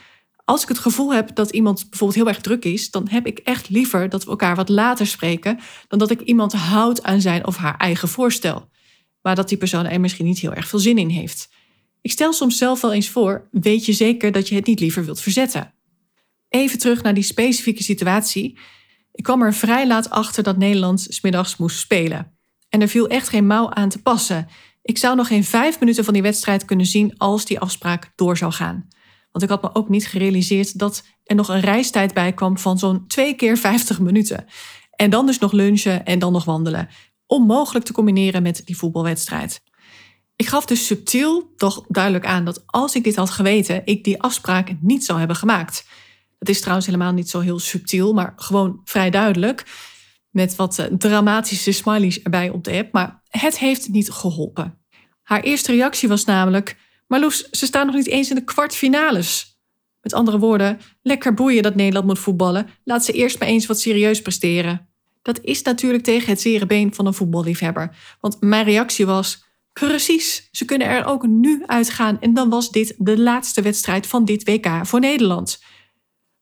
Als 0.49 0.61
ik 0.61 0.67
het 0.67 0.79
gevoel 0.79 1.13
heb 1.13 1.35
dat 1.35 1.51
iemand 1.51 1.89
bijvoorbeeld 1.89 2.19
heel 2.19 2.27
erg 2.27 2.41
druk 2.41 2.65
is, 2.65 2.91
dan 2.91 3.07
heb 3.09 3.25
ik 3.25 3.39
echt 3.39 3.69
liever 3.69 4.09
dat 4.09 4.23
we 4.23 4.29
elkaar 4.29 4.55
wat 4.55 4.69
later 4.69 5.07
spreken 5.07 5.59
dan 5.87 5.99
dat 5.99 6.11
ik 6.11 6.21
iemand 6.21 6.53
houd 6.53 7.03
aan 7.03 7.21
zijn 7.21 7.47
of 7.47 7.57
haar 7.57 7.77
eigen 7.77 8.07
voorstel. 8.07 8.69
Maar 9.21 9.35
dat 9.35 9.49
die 9.49 9.57
persoon 9.57 9.85
er 9.85 9.99
misschien 9.99 10.25
niet 10.25 10.39
heel 10.39 10.53
erg 10.53 10.67
veel 10.67 10.79
zin 10.79 10.97
in 10.97 11.09
heeft. 11.09 11.49
Ik 12.01 12.11
stel 12.11 12.33
soms 12.33 12.57
zelf 12.57 12.81
wel 12.81 12.93
eens 12.93 13.09
voor: 13.09 13.47
weet 13.51 13.85
je 13.85 13.93
zeker 13.93 14.31
dat 14.31 14.49
je 14.49 14.55
het 14.55 14.65
niet 14.65 14.79
liever 14.79 15.05
wilt 15.05 15.21
verzetten? 15.21 15.73
Even 16.49 16.79
terug 16.79 17.01
naar 17.03 17.13
die 17.13 17.23
specifieke 17.23 17.83
situatie. 17.83 18.57
Ik 19.13 19.23
kwam 19.23 19.41
er 19.41 19.53
vrij 19.53 19.87
laat 19.87 20.09
achter 20.09 20.43
dat 20.43 20.57
Nederland 20.57 21.05
smiddags 21.09 21.57
moest 21.57 21.79
spelen. 21.79 22.37
En 22.69 22.81
er 22.81 22.87
viel 22.87 23.07
echt 23.07 23.29
geen 23.29 23.47
mouw 23.47 23.69
aan 23.69 23.89
te 23.89 24.01
passen. 24.01 24.47
Ik 24.81 24.97
zou 24.97 25.15
nog 25.15 25.27
geen 25.27 25.43
vijf 25.43 25.79
minuten 25.79 26.03
van 26.03 26.13
die 26.13 26.23
wedstrijd 26.23 26.65
kunnen 26.65 26.85
zien 26.85 27.17
als 27.17 27.45
die 27.45 27.59
afspraak 27.59 28.11
door 28.15 28.37
zou 28.37 28.51
gaan. 28.51 28.87
Want 29.39 29.51
ik 29.51 29.57
had 29.61 29.73
me 29.73 29.79
ook 29.81 29.89
niet 29.89 30.07
gerealiseerd 30.07 30.79
dat 30.79 31.03
er 31.23 31.35
nog 31.35 31.47
een 31.47 31.59
reistijd 31.59 32.13
bij 32.13 32.33
kwam 32.33 32.57
van 32.57 32.79
zo'n 32.79 33.07
twee 33.07 33.33
keer 33.33 33.57
50 33.57 33.99
minuten. 33.99 34.45
En 34.91 35.09
dan 35.09 35.25
dus 35.25 35.39
nog 35.39 35.51
lunchen 35.51 36.05
en 36.05 36.19
dan 36.19 36.31
nog 36.31 36.45
wandelen. 36.45 36.89
Onmogelijk 37.25 37.85
te 37.85 37.93
combineren 37.93 38.41
met 38.41 38.61
die 38.65 38.77
voetbalwedstrijd. 38.77 39.61
Ik 40.35 40.47
gaf 40.47 40.65
dus 40.65 40.85
subtiel 40.85 41.53
toch 41.55 41.85
duidelijk 41.87 42.25
aan 42.25 42.45
dat 42.45 42.63
als 42.65 42.95
ik 42.95 43.03
dit 43.03 43.15
had 43.15 43.29
geweten, 43.29 43.81
ik 43.85 44.03
die 44.03 44.21
afspraak 44.21 44.75
niet 44.79 45.05
zou 45.05 45.19
hebben 45.19 45.37
gemaakt. 45.37 45.87
Dat 46.39 46.49
is 46.49 46.59
trouwens 46.59 46.85
helemaal 46.87 47.13
niet 47.13 47.29
zo 47.29 47.39
heel 47.39 47.59
subtiel, 47.59 48.13
maar 48.13 48.33
gewoon 48.35 48.81
vrij 48.83 49.09
duidelijk. 49.09 49.65
Met 50.29 50.55
wat 50.55 50.79
eh, 50.79 50.85
dramatische 50.85 51.71
smileys 51.71 52.21
erbij 52.21 52.49
op 52.49 52.63
de 52.63 52.77
app. 52.77 52.93
Maar 52.93 53.21
het 53.27 53.59
heeft 53.59 53.89
niet 53.89 54.11
geholpen. 54.11 54.77
Haar 55.23 55.41
eerste 55.41 55.71
reactie 55.71 56.09
was 56.09 56.25
namelijk: 56.25 56.77
Marloes, 57.09 57.49
ze 57.49 57.65
staan 57.65 57.85
nog 57.85 57.95
niet 57.95 58.07
eens 58.07 58.29
in 58.29 58.35
de 58.35 58.43
kwartfinales. 58.43 59.59
Met 60.01 60.13
andere 60.13 60.39
woorden, 60.39 60.79
lekker 61.01 61.33
boeien 61.33 61.63
dat 61.63 61.75
Nederland 61.75 62.05
moet 62.05 62.19
voetballen. 62.19 62.67
Laat 62.83 63.05
ze 63.05 63.11
eerst 63.11 63.39
maar 63.39 63.47
eens 63.47 63.65
wat 63.65 63.79
serieus 63.79 64.21
presteren. 64.21 64.87
Dat 65.21 65.39
is 65.41 65.61
natuurlijk 65.61 66.03
tegen 66.03 66.29
het 66.29 66.41
zere 66.41 66.65
been 66.65 66.93
van 66.93 67.05
een 67.05 67.13
voetballiefhebber. 67.13 67.95
Want 68.19 68.37
mijn 68.41 68.63
reactie 68.65 69.05
was: 69.05 69.43
precies, 69.73 70.49
ze 70.51 70.65
kunnen 70.65 70.87
er 70.87 71.05
ook 71.05 71.27
nu 71.27 71.63
uitgaan. 71.65 72.19
En 72.19 72.33
dan 72.33 72.49
was 72.49 72.71
dit 72.71 72.95
de 72.97 73.19
laatste 73.19 73.61
wedstrijd 73.61 74.07
van 74.07 74.25
dit 74.25 74.43
WK 74.43 74.67
voor 74.83 74.99
Nederland. 74.99 75.63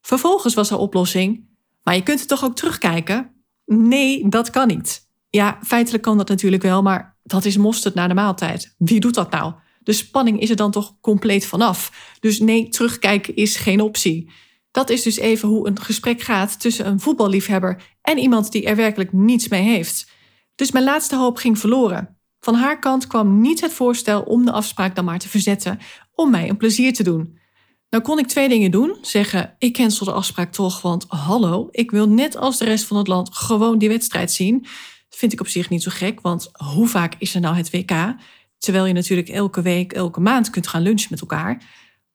Vervolgens 0.00 0.54
was 0.54 0.70
haar 0.70 0.78
oplossing: 0.78 1.48
maar 1.82 1.94
je 1.94 2.02
kunt 2.02 2.18
het 2.18 2.28
toch 2.28 2.44
ook 2.44 2.56
terugkijken? 2.56 3.30
Nee, 3.64 4.28
dat 4.28 4.50
kan 4.50 4.68
niet. 4.68 5.06
Ja, 5.30 5.58
feitelijk 5.62 6.02
kan 6.02 6.16
dat 6.16 6.28
natuurlijk 6.28 6.62
wel, 6.62 6.82
maar 6.82 7.16
dat 7.22 7.44
is 7.44 7.56
mosterd 7.56 7.94
na 7.94 8.08
de 8.08 8.14
maaltijd. 8.14 8.74
Wie 8.78 9.00
doet 9.00 9.14
dat 9.14 9.30
nou? 9.30 9.54
De 9.88 9.94
spanning 9.94 10.40
is 10.40 10.50
er 10.50 10.56
dan 10.56 10.70
toch 10.70 11.00
compleet 11.00 11.46
vanaf. 11.46 11.92
Dus 12.20 12.40
nee, 12.40 12.68
terugkijken 12.68 13.36
is 13.36 13.56
geen 13.56 13.80
optie. 13.80 14.30
Dat 14.70 14.90
is 14.90 15.02
dus 15.02 15.16
even 15.16 15.48
hoe 15.48 15.68
een 15.68 15.80
gesprek 15.80 16.20
gaat 16.20 16.60
tussen 16.60 16.86
een 16.86 17.00
voetballiefhebber 17.00 17.82
en 18.02 18.18
iemand 18.18 18.52
die 18.52 18.64
er 18.64 18.76
werkelijk 18.76 19.12
niets 19.12 19.48
mee 19.48 19.62
heeft. 19.62 20.10
Dus 20.54 20.70
mijn 20.70 20.84
laatste 20.84 21.16
hoop 21.16 21.36
ging 21.36 21.58
verloren. 21.58 22.18
Van 22.40 22.54
haar 22.54 22.78
kant 22.78 23.06
kwam 23.06 23.40
niet 23.40 23.60
het 23.60 23.72
voorstel 23.72 24.22
om 24.22 24.44
de 24.44 24.52
afspraak 24.52 24.94
dan 24.94 25.04
maar 25.04 25.18
te 25.18 25.28
verzetten 25.28 25.78
om 26.14 26.30
mij 26.30 26.48
een 26.48 26.56
plezier 26.56 26.92
te 26.92 27.02
doen. 27.02 27.38
Nou 27.90 28.02
kon 28.02 28.18
ik 28.18 28.26
twee 28.26 28.48
dingen 28.48 28.70
doen. 28.70 28.96
Zeggen, 29.00 29.54
ik 29.58 29.74
cancel 29.74 30.06
de 30.06 30.12
afspraak 30.12 30.52
toch, 30.52 30.82
want 30.82 31.04
hallo, 31.08 31.68
ik 31.70 31.90
wil 31.90 32.08
net 32.08 32.36
als 32.36 32.58
de 32.58 32.64
rest 32.64 32.84
van 32.84 32.96
het 32.96 33.06
land 33.06 33.34
gewoon 33.34 33.78
die 33.78 33.88
wedstrijd 33.88 34.32
zien. 34.32 34.62
Dat 35.08 35.18
vind 35.18 35.32
ik 35.32 35.40
op 35.40 35.48
zich 35.48 35.70
niet 35.70 35.82
zo 35.82 35.90
gek, 35.94 36.20
want 36.20 36.50
hoe 36.52 36.88
vaak 36.88 37.14
is 37.18 37.34
er 37.34 37.40
nou 37.40 37.56
het 37.56 37.70
WK? 37.70 38.16
Terwijl 38.58 38.86
je 38.86 38.92
natuurlijk 38.92 39.28
elke 39.28 39.62
week, 39.62 39.92
elke 39.92 40.20
maand 40.20 40.50
kunt 40.50 40.66
gaan 40.66 40.82
lunchen 40.82 41.08
met 41.10 41.20
elkaar. 41.20 41.62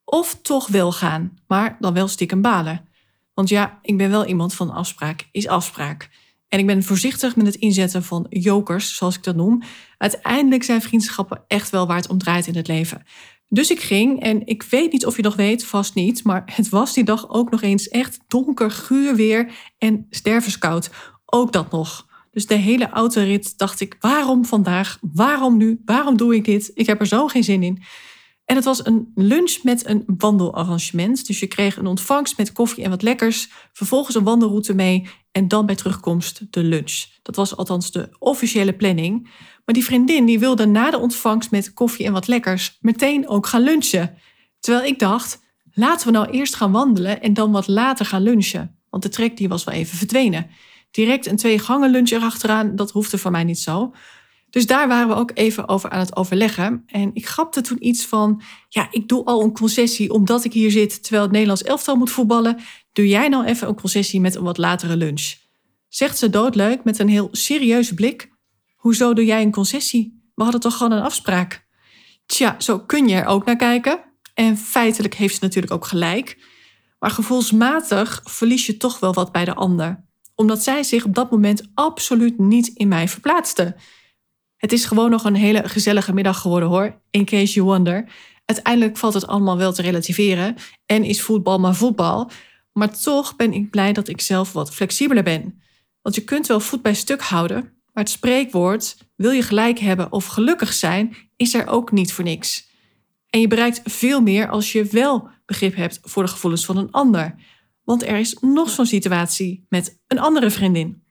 Of 0.05 0.39
toch 0.41 0.67
wel 0.67 0.91
gaan, 0.91 1.37
maar 1.47 1.77
dan 1.79 1.93
wel 1.93 2.07
stiekem 2.07 2.41
balen. 2.41 2.87
Want 3.33 3.49
ja, 3.49 3.79
ik 3.81 3.97
ben 3.97 4.09
wel 4.09 4.25
iemand 4.25 4.53
van 4.53 4.69
afspraak 4.69 5.27
is 5.31 5.47
afspraak. 5.47 6.09
En 6.47 6.59
ik 6.59 6.65
ben 6.65 6.83
voorzichtig 6.83 7.35
met 7.35 7.45
het 7.45 7.55
inzetten 7.55 8.03
van 8.03 8.25
jokers, 8.29 8.95
zoals 8.95 9.15
ik 9.15 9.23
dat 9.23 9.35
noem. 9.35 9.61
Uiteindelijk 9.97 10.63
zijn 10.63 10.81
vriendschappen 10.81 11.43
echt 11.47 11.69
wel 11.69 11.87
waar 11.87 11.97
het 11.97 12.09
om 12.09 12.17
draait 12.17 12.47
in 12.47 12.55
het 12.55 12.67
leven. 12.67 13.03
Dus 13.47 13.71
ik 13.71 13.79
ging 13.81 14.21
en 14.21 14.45
ik 14.45 14.63
weet 14.63 14.91
niet 14.91 15.05
of 15.05 15.15
je 15.15 15.21
nog 15.21 15.35
weet, 15.35 15.65
vast 15.65 15.95
niet, 15.95 16.23
maar 16.23 16.43
het 16.45 16.69
was 16.69 16.93
die 16.93 17.03
dag 17.03 17.29
ook 17.29 17.51
nog 17.51 17.61
eens 17.61 17.87
echt 17.89 18.19
donker, 18.27 18.71
guur 18.71 19.15
weer 19.15 19.51
en 19.77 20.07
stervenskoud. 20.09 20.89
Ook 21.25 21.51
dat 21.51 21.71
nog. 21.71 22.07
Dus 22.33 22.47
de 22.47 22.55
hele 22.55 22.89
autorit 22.89 23.57
dacht 23.57 23.79
ik, 23.79 23.95
waarom 23.99 24.45
vandaag? 24.45 24.97
Waarom 25.01 25.57
nu? 25.57 25.81
Waarom 25.85 26.17
doe 26.17 26.35
ik 26.35 26.45
dit? 26.45 26.71
Ik 26.73 26.85
heb 26.85 26.99
er 26.99 27.07
zo 27.07 27.27
geen 27.27 27.43
zin 27.43 27.63
in. 27.63 27.83
En 28.45 28.55
het 28.55 28.65
was 28.65 28.85
een 28.85 29.11
lunch 29.15 29.63
met 29.63 29.87
een 29.87 30.03
wandelarrangement. 30.17 31.27
Dus 31.27 31.39
je 31.39 31.47
kreeg 31.47 31.77
een 31.77 31.85
ontvangst 31.85 32.37
met 32.37 32.51
koffie 32.51 32.83
en 32.83 32.89
wat 32.89 33.01
lekkers. 33.01 33.49
Vervolgens 33.73 34.15
een 34.15 34.23
wandelroute 34.23 34.73
mee. 34.73 35.07
En 35.31 35.47
dan 35.47 35.65
bij 35.65 35.75
terugkomst 35.75 36.41
de 36.49 36.63
lunch. 36.63 37.05
Dat 37.21 37.35
was 37.35 37.55
althans 37.55 37.91
de 37.91 38.09
officiële 38.19 38.73
planning. 38.73 39.23
Maar 39.65 39.75
die 39.75 39.83
vriendin 39.83 40.25
die 40.25 40.39
wilde 40.39 40.65
na 40.65 40.91
de 40.91 40.99
ontvangst 40.99 41.51
met 41.51 41.73
koffie 41.73 42.05
en 42.05 42.13
wat 42.13 42.27
lekkers 42.27 42.77
meteen 42.81 43.27
ook 43.27 43.47
gaan 43.47 43.61
lunchen. 43.61 44.17
Terwijl 44.59 44.85
ik 44.85 44.99
dacht, 44.99 45.39
laten 45.73 46.07
we 46.07 46.13
nou 46.13 46.29
eerst 46.29 46.55
gaan 46.55 46.71
wandelen 46.71 47.21
en 47.21 47.33
dan 47.33 47.51
wat 47.51 47.67
later 47.67 48.05
gaan 48.05 48.21
lunchen. 48.21 48.79
Want 48.89 49.03
de 49.03 49.09
trek 49.09 49.37
die 49.37 49.49
was 49.49 49.63
wel 49.63 49.75
even 49.75 49.97
verdwenen. 49.97 50.49
Direct 50.93 51.25
een 51.25 51.35
twee 51.35 51.59
gangen 51.59 51.91
lunch 51.91 52.09
erachteraan, 52.09 52.75
dat 52.75 52.91
hoefde 52.91 53.17
voor 53.17 53.31
mij 53.31 53.43
niet 53.43 53.59
zo. 53.59 53.93
Dus 54.49 54.67
daar 54.67 54.87
waren 54.87 55.07
we 55.07 55.13
ook 55.13 55.31
even 55.33 55.67
over 55.67 55.89
aan 55.89 55.99
het 55.99 56.15
overleggen. 56.15 56.83
En 56.85 57.11
ik 57.13 57.27
grapte 57.27 57.61
toen 57.61 57.87
iets 57.87 58.05
van: 58.05 58.41
ja, 58.69 58.87
ik 58.91 59.07
doe 59.07 59.25
al 59.25 59.43
een 59.43 59.53
concessie 59.53 60.11
omdat 60.11 60.43
ik 60.43 60.53
hier 60.53 60.71
zit 60.71 61.01
terwijl 61.01 61.23
het 61.23 61.31
Nederlands 61.31 61.63
elftal 61.63 61.95
moet 61.95 62.11
voetballen. 62.11 62.59
Doe 62.91 63.07
jij 63.07 63.27
nou 63.27 63.45
even 63.45 63.67
een 63.67 63.75
concessie 63.75 64.19
met 64.19 64.35
een 64.35 64.43
wat 64.43 64.57
latere 64.57 64.97
lunch? 64.97 65.33
Zegt 65.87 66.17
ze 66.17 66.29
doodleuk 66.29 66.83
met 66.83 66.99
een 66.99 67.09
heel 67.09 67.27
serieuze 67.31 67.93
blik. 67.93 68.31
Hoezo 68.75 69.13
doe 69.13 69.25
jij 69.25 69.41
een 69.41 69.51
concessie? 69.51 70.31
We 70.35 70.43
hadden 70.43 70.61
toch 70.61 70.77
gewoon 70.77 70.91
een 70.91 71.03
afspraak? 71.03 71.67
Tja, 72.25 72.55
zo 72.57 72.79
kun 72.79 73.07
je 73.07 73.15
er 73.15 73.25
ook 73.25 73.45
naar 73.45 73.55
kijken. 73.55 74.03
En 74.33 74.57
feitelijk 74.57 75.13
heeft 75.13 75.33
ze 75.33 75.43
natuurlijk 75.43 75.73
ook 75.73 75.85
gelijk. 75.85 76.37
Maar 76.99 77.11
gevoelsmatig 77.11 78.21
verlies 78.23 78.65
je 78.65 78.77
toch 78.77 78.99
wel 78.99 79.13
wat 79.13 79.31
bij 79.31 79.45
de 79.45 79.53
ander. 79.53 80.03
Omdat 80.35 80.63
zij 80.63 80.83
zich 80.83 81.05
op 81.05 81.15
dat 81.15 81.31
moment 81.31 81.63
absoluut 81.73 82.39
niet 82.39 82.67
in 82.67 82.87
mij 82.87 83.07
verplaatste. 83.07 83.75
Het 84.57 84.71
is 84.71 84.85
gewoon 84.85 85.09
nog 85.09 85.23
een 85.23 85.35
hele 85.35 85.69
gezellige 85.69 86.13
middag 86.13 86.39
geworden 86.39 86.69
hoor, 86.69 87.01
in 87.09 87.25
case 87.25 87.53
you 87.53 87.65
wonder. 87.65 88.05
Uiteindelijk 88.45 88.97
valt 88.97 89.13
het 89.13 89.27
allemaal 89.27 89.57
wel 89.57 89.73
te 89.73 89.81
relativeren 89.81 90.55
en 90.85 91.03
is 91.03 91.21
voetbal 91.21 91.59
maar 91.59 91.75
voetbal. 91.75 92.31
Maar 92.73 92.99
toch 92.99 93.35
ben 93.35 93.53
ik 93.53 93.69
blij 93.69 93.93
dat 93.93 94.07
ik 94.07 94.21
zelf 94.21 94.53
wat 94.53 94.73
flexibeler 94.73 95.23
ben. 95.23 95.61
Want 96.01 96.15
je 96.15 96.23
kunt 96.23 96.47
wel 96.47 96.59
voet 96.59 96.81
bij 96.81 96.93
stuk 96.93 97.21
houden, 97.21 97.61
maar 97.61 98.03
het 98.03 98.09
spreekwoord 98.09 98.97
wil 99.15 99.31
je 99.31 99.41
gelijk 99.41 99.79
hebben 99.79 100.11
of 100.11 100.25
gelukkig 100.25 100.73
zijn 100.73 101.15
is 101.35 101.53
er 101.53 101.67
ook 101.67 101.91
niet 101.91 102.13
voor 102.13 102.23
niks. 102.23 102.71
En 103.29 103.39
je 103.39 103.47
bereikt 103.47 103.81
veel 103.83 104.21
meer 104.21 104.49
als 104.49 104.71
je 104.71 104.85
wel 104.85 105.29
begrip 105.45 105.75
hebt 105.75 105.99
voor 106.01 106.23
de 106.23 106.29
gevoelens 106.29 106.65
van 106.65 106.77
een 106.77 106.91
ander. 106.91 107.35
Want 107.83 108.03
er 108.03 108.19
is 108.19 108.37
nog 108.41 108.69
zo'n 108.69 108.85
situatie 108.85 109.65
met 109.69 109.99
een 110.07 110.19
andere 110.19 110.49
vriendin. 110.49 111.03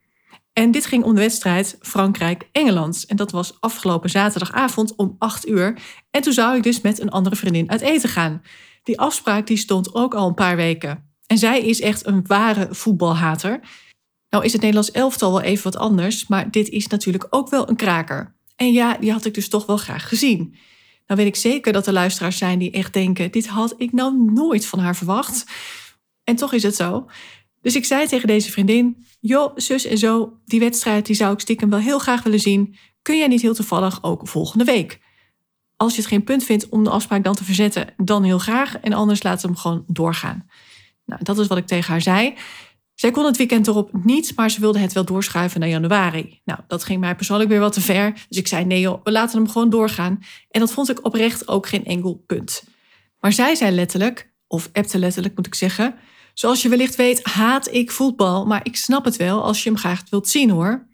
En 0.53 0.71
dit 0.71 0.87
ging 0.87 1.05
om 1.05 1.15
de 1.15 1.21
wedstrijd 1.21 1.77
Frankrijk-Engeland. 1.81 3.05
En 3.07 3.17
dat 3.17 3.31
was 3.31 3.61
afgelopen 3.61 4.11
zaterdagavond 4.11 4.95
om 4.97 5.17
8 5.19 5.49
uur. 5.49 5.79
En 6.11 6.23
toen 6.23 6.33
zou 6.33 6.57
ik 6.57 6.63
dus 6.63 6.81
met 6.81 7.01
een 7.01 7.11
andere 7.11 7.37
vriendin 7.37 7.71
uit 7.71 7.81
eten 7.81 8.09
gaan. 8.09 8.43
Die 8.83 9.01
afspraak 9.01 9.47
die 9.47 9.57
stond 9.57 9.95
ook 9.95 10.15
al 10.15 10.29
een 10.29 10.35
paar 10.35 10.57
weken. 10.57 11.11
En 11.27 11.39
zij 11.39 11.61
is 11.61 11.81
echt 11.81 12.07
een 12.07 12.27
ware 12.27 12.69
voetbalhater. 12.71 13.61
Nou 14.29 14.45
is 14.45 14.53
het 14.53 14.61
Nederlands 14.61 14.91
elftal 14.91 15.33
wel 15.33 15.41
even 15.41 15.65
wat 15.65 15.77
anders, 15.77 16.27
maar 16.27 16.51
dit 16.51 16.69
is 16.69 16.87
natuurlijk 16.87 17.27
ook 17.31 17.51
wel 17.51 17.69
een 17.69 17.77
kraker. 17.77 18.35
En 18.57 18.73
ja, 18.73 18.97
die 18.97 19.13
had 19.13 19.25
ik 19.25 19.35
dus 19.35 19.49
toch 19.49 19.67
wel 19.67 19.77
graag 19.77 20.09
gezien. 20.09 20.57
Nou 21.07 21.21
weet 21.21 21.27
ik 21.27 21.37
zeker 21.37 21.73
dat 21.73 21.87
er 21.87 21.93
luisteraars 21.93 22.39
zijn 22.39 22.59
die 22.59 22.71
echt 22.71 22.93
denken: 22.93 23.31
dit 23.31 23.47
had 23.47 23.75
ik 23.77 23.93
nou 23.93 24.31
nooit 24.33 24.67
van 24.67 24.79
haar 24.79 24.97
verwacht. 24.97 25.45
En 26.25 26.37
toch 26.37 26.53
is 26.53 26.63
het 26.63 26.77
zo. 26.77 27.07
Dus 27.61 27.77
ik 27.77 27.85
zei 27.85 28.07
tegen 28.07 28.27
deze 28.27 28.51
vriendin: 28.51 29.07
Joh, 29.21 29.53
zus 29.55 29.85
en 29.85 29.99
zo, 29.99 30.39
die 30.45 30.61
wedstrijd 30.61 31.07
die 31.07 31.17
zou 31.17 31.33
ik 31.33 31.41
stiekem 31.41 31.71
wel 31.71 31.79
heel 31.79 31.99
graag 31.99 32.23
willen 32.23 32.41
zien. 32.41 32.77
Kun 33.03 33.19
jij 33.19 33.27
niet 33.27 33.43
heel 33.43 33.55
toevallig 33.55 34.03
ook 34.03 34.29
volgende 34.29 34.65
week? 34.65 35.01
Als 35.77 35.95
je 35.95 36.01
het 36.01 36.11
geen 36.11 36.25
punt 36.25 36.45
vindt 36.45 36.69
om 36.69 36.85
de 36.85 36.91
afspraak 36.91 37.25
dan 37.25 37.35
te 37.35 37.45
verzetten, 37.45 37.95
dan 37.97 38.23
heel 38.23 38.39
graag. 38.39 38.79
En 38.79 38.93
anders 38.93 39.23
laten 39.23 39.41
we 39.41 39.47
hem 39.47 39.57
gewoon 39.57 39.85
doorgaan. 39.87 40.47
Nou, 41.05 41.25
dat 41.25 41.39
is 41.39 41.47
wat 41.47 41.59
ik 41.59 41.67
tegen 41.67 41.91
haar 41.91 42.03
zei. 42.03 42.35
Zij 42.95 43.11
kon 43.11 43.25
het 43.25 43.37
weekend 43.37 43.67
erop 43.67 43.91
niet, 44.05 44.33
maar 44.37 44.51
ze 44.51 44.61
wilde 44.61 44.79
het 44.79 44.93
wel 44.93 45.05
doorschuiven 45.05 45.61
naar 45.61 45.69
januari. 45.69 46.41
Nou, 46.45 46.61
dat 46.67 46.85
ging 46.85 47.01
mij 47.01 47.17
persoonlijk 47.17 47.51
weer 47.51 47.61
wat 47.61 47.73
te 47.73 47.81
ver. 47.81 48.13
Dus 48.29 48.39
ik 48.39 48.49
zei: 48.49 48.65
nee, 48.65 48.81
joh, 48.81 49.01
we 49.05 49.13
laten 49.13 49.39
hem 49.39 49.49
gewoon 49.49 49.71
doorgaan. 49.71 50.19
En 50.51 50.61
dat 50.61 50.73
vond 50.73 50.91
ik 50.91 51.05
oprecht 51.05 51.49
ook 51.49 51.67
geen 51.67 51.85
enkel 51.85 52.23
punt. 52.27 52.65
Maar 53.21 53.33
zij 53.33 53.55
zei 53.55 53.75
letterlijk, 53.75 54.33
of 54.47 54.69
appte 54.73 54.99
letterlijk 54.99 55.37
moet 55.37 55.47
ik 55.47 55.55
zeggen. 55.55 55.95
Zoals 56.35 56.63
je 56.63 56.69
wellicht 56.69 56.97
weet, 56.97 57.25
haat 57.25 57.75
ik 57.75 57.91
voetbal, 57.91 58.47
maar 58.47 58.61
ik 58.63 58.77
snap 58.77 59.05
het 59.05 59.17
wel 59.17 59.43
als 59.43 59.63
je 59.63 59.69
hem 59.69 59.79
graag 59.79 60.03
wilt 60.11 60.29
zien 60.29 60.51
hoor. 60.51 60.87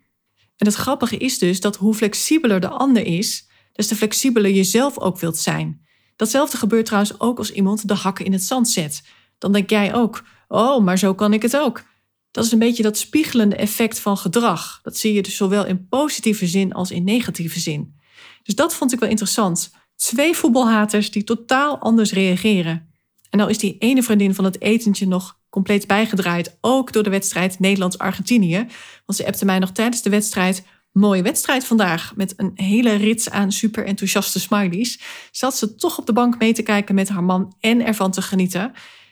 En 0.57 0.65
het 0.65 0.75
grappige 0.75 1.17
is 1.17 1.37
dus 1.37 1.59
dat 1.59 1.75
hoe 1.75 1.93
flexibeler 1.93 2.59
de 2.59 2.69
ander 2.69 3.05
is, 3.05 3.47
des 3.73 3.87
te 3.87 3.95
flexibeler 3.95 4.51
je 4.51 4.63
zelf 4.63 4.99
ook 4.99 5.19
wilt 5.19 5.37
zijn. 5.37 5.87
Datzelfde 6.15 6.57
gebeurt 6.57 6.85
trouwens 6.85 7.19
ook 7.19 7.37
als 7.37 7.51
iemand 7.51 7.87
de 7.87 7.93
hakken 7.93 8.25
in 8.25 8.31
het 8.31 8.43
zand 8.43 8.69
zet. 8.69 9.03
dan 9.37 9.51
denk 9.51 9.69
jij 9.69 9.93
ook: 9.93 10.23
oh, 10.47 10.83
maar 10.83 10.97
zo 10.97 11.13
kan 11.13 11.33
ik 11.33 11.41
het 11.41 11.57
ook. 11.57 11.83
Dat 12.31 12.45
is 12.45 12.51
een 12.51 12.59
beetje 12.59 12.83
dat 12.83 12.97
spiegelende 12.97 13.55
effect 13.55 13.99
van 13.99 14.17
gedrag. 14.17 14.79
Dat 14.83 14.97
zie 14.97 15.13
je 15.13 15.21
dus 15.21 15.35
zowel 15.35 15.65
in 15.65 15.87
positieve 15.87 16.47
zin 16.47 16.73
als 16.73 16.91
in 16.91 17.03
negatieve 17.03 17.59
zin. 17.59 17.95
Dus 18.43 18.55
dat 18.55 18.73
vond 18.73 18.93
ik 18.93 18.99
wel 18.99 19.09
interessant. 19.09 19.71
Twee 19.95 20.35
voetbalhaters 20.35 21.11
die 21.11 21.23
totaal 21.23 21.77
anders 21.77 22.11
reageren. 22.11 22.88
En 23.29 23.37
nou 23.37 23.49
is 23.49 23.57
die 23.57 23.75
ene 23.79 24.03
vriendin 24.03 24.35
van 24.35 24.45
het 24.45 24.61
etentje 24.61 25.07
nog 25.07 25.39
compleet 25.49 25.87
bijgedraaid, 25.87 26.57
ook 26.61 26.91
door 26.91 27.03
de 27.03 27.09
wedstrijd 27.09 27.59
Nederlands-Argentinië. 27.59 28.67
Want 29.05 29.17
ze 29.17 29.25
appte 29.25 29.45
mij 29.45 29.59
nog 29.59 29.71
tijdens 29.71 30.01
de 30.01 30.09
wedstrijd: 30.09 30.63
mooie 30.91 31.21
wedstrijd 31.21 31.65
vandaag. 31.65 32.13
Met 32.15 32.33
een 32.37 32.51
hele 32.55 32.93
rits 32.93 33.29
aan 33.29 33.51
super 33.51 33.85
enthousiaste 33.85 34.39
smileys. 34.39 34.99
Zat 35.31 35.57
ze 35.57 35.75
toch 35.75 35.97
op 35.97 36.05
de 36.05 36.13
bank 36.13 36.39
mee 36.39 36.53
te 36.53 36.63
kijken 36.63 36.95
met 36.95 37.09
haar 37.09 37.23
man 37.23 37.55
en 37.59 37.85
ervan 37.85 38.11
te 38.11 38.21
genieten. 38.21 38.71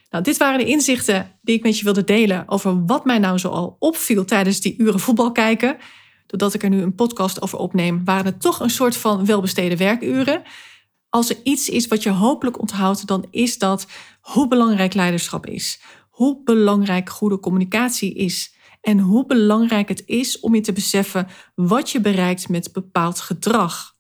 Nou, 0.10 0.24
dit 0.24 0.38
waren 0.38 0.60
de 0.60 0.66
inzichten 0.66 1.32
die 1.42 1.56
ik 1.56 1.64
met 1.64 1.78
je 1.78 1.84
wilde 1.84 2.04
delen 2.04 2.44
over 2.48 2.86
wat 2.86 3.06
mij 3.06 3.20
nou 3.20 3.40
zoal 3.40 3.76
opviel 3.80 4.26
tijdens 4.26 4.62
die 4.62 4.76
uren 4.78 5.00
voetbal 5.00 5.32
kijken. 5.32 5.78
Doordat 6.28 6.54
ik 6.54 6.64
er 6.64 6.70
nu 6.70 6.82
een 6.82 6.96
podcast 6.96 7.42
over 7.42 7.58
opneem, 7.58 8.02
waren 8.06 8.26
het 8.26 8.42
toch 8.42 8.60
een 8.60 8.70
soort 8.70 8.98
van 8.98 9.26
welbesteden 9.26 9.78
werkuren. 9.78 10.44
Als 11.10 11.30
er 11.30 11.38
iets 11.44 11.70
is 11.70 11.88
wat 11.88 12.04
je 12.04 12.10
hopelijk 12.10 12.60
onthoudt, 12.60 13.08
dan 13.08 13.26
is 13.32 13.58
dat 13.58 13.88
hoe 14.22 14.48
belangrijk 14.48 14.94
leiderschap 14.94 15.46
is. 15.46 15.82
Hoe 16.10 16.44
belangrijk 16.44 17.10
goede 17.10 17.40
communicatie 17.40 18.14
is. 18.14 18.56
En 18.82 19.00
hoe 19.00 19.26
belangrijk 19.26 19.88
het 19.88 20.04
is 20.06 20.40
om 20.40 20.56
je 20.56 20.62
te 20.62 20.74
beseffen 20.74 21.28
wat 21.56 21.92
je 21.92 22.02
bereikt 22.02 22.50
met 22.50 22.74
bepaald 22.74 23.20
gedrag. 23.20 23.96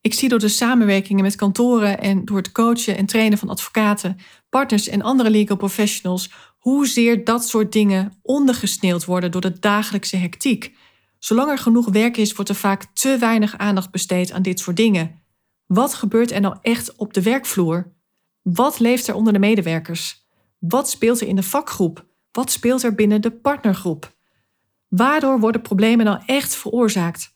Ik 0.00 0.14
zie 0.14 0.28
door 0.28 0.38
de 0.38 0.48
samenwerkingen 0.48 1.22
met 1.22 1.34
kantoren 1.34 2.00
en 2.00 2.24
door 2.24 2.36
het 2.36 2.52
coachen 2.52 2.96
en 2.96 3.06
trainen 3.06 3.38
van 3.38 3.48
advocaten, 3.48 4.16
partners 4.48 4.88
en 4.88 5.02
andere 5.02 5.30
legal 5.30 5.56
professionals 5.56 6.30
hoezeer 6.58 7.24
dat 7.24 7.48
soort 7.48 7.72
dingen 7.72 8.18
ondergesneeuwd 8.22 9.04
worden 9.04 9.30
door 9.30 9.40
de 9.40 9.58
dagelijkse 9.58 10.16
hectiek. 10.16 10.76
Zolang 11.18 11.50
er 11.50 11.58
genoeg 11.58 11.88
werk 11.88 12.16
is, 12.16 12.32
wordt 12.32 12.50
er 12.50 12.56
vaak 12.56 12.84
te 12.92 13.16
weinig 13.18 13.58
aandacht 13.58 13.90
besteed 13.90 14.32
aan 14.32 14.42
dit 14.42 14.60
soort 14.60 14.76
dingen. 14.76 15.25
Wat 15.66 15.94
gebeurt 15.94 16.30
er 16.30 16.40
nou 16.40 16.56
echt 16.62 16.96
op 16.96 17.12
de 17.12 17.22
werkvloer? 17.22 17.92
Wat 18.42 18.78
leeft 18.78 19.08
er 19.08 19.14
onder 19.14 19.32
de 19.32 19.38
medewerkers? 19.38 20.26
Wat 20.58 20.90
speelt 20.90 21.20
er 21.20 21.26
in 21.26 21.36
de 21.36 21.42
vakgroep? 21.42 22.06
Wat 22.32 22.50
speelt 22.50 22.82
er 22.82 22.94
binnen 22.94 23.22
de 23.22 23.30
partnergroep? 23.30 24.16
Waardoor 24.88 25.40
worden 25.40 25.62
problemen 25.62 26.04
nou 26.04 26.22
echt 26.26 26.56
veroorzaakt? 26.56 27.34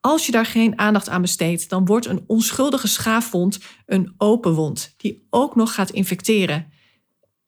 Als 0.00 0.26
je 0.26 0.32
daar 0.32 0.46
geen 0.46 0.78
aandacht 0.78 1.08
aan 1.08 1.20
besteedt, 1.20 1.68
dan 1.68 1.84
wordt 1.84 2.06
een 2.06 2.24
onschuldige 2.26 2.88
schaafwond 2.88 3.58
een 3.86 4.14
open 4.16 4.54
wond, 4.54 4.94
die 4.96 5.26
ook 5.30 5.56
nog 5.56 5.74
gaat 5.74 5.90
infecteren. 5.90 6.72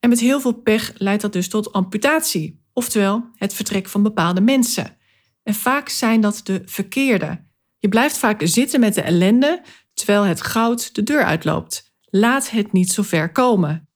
En 0.00 0.08
met 0.08 0.20
heel 0.20 0.40
veel 0.40 0.52
pech 0.52 0.92
leidt 0.96 1.22
dat 1.22 1.32
dus 1.32 1.48
tot 1.48 1.72
amputatie, 1.72 2.64
oftewel 2.72 3.28
het 3.34 3.54
vertrek 3.54 3.88
van 3.88 4.02
bepaalde 4.02 4.40
mensen. 4.40 4.96
En 5.42 5.54
vaak 5.54 5.88
zijn 5.88 6.20
dat 6.20 6.40
de 6.44 6.62
verkeerde. 6.64 7.44
Je 7.78 7.88
blijft 7.88 8.18
vaak 8.18 8.40
zitten 8.44 8.80
met 8.80 8.94
de 8.94 9.02
ellende, 9.02 9.62
terwijl 10.04 10.24
het 10.24 10.42
goud 10.42 10.94
de 10.94 11.02
deur 11.02 11.24
uitloopt. 11.24 11.92
Laat 12.10 12.50
het 12.50 12.72
niet 12.72 12.92
zo 12.92 13.02
ver 13.02 13.32
komen. 13.32 13.88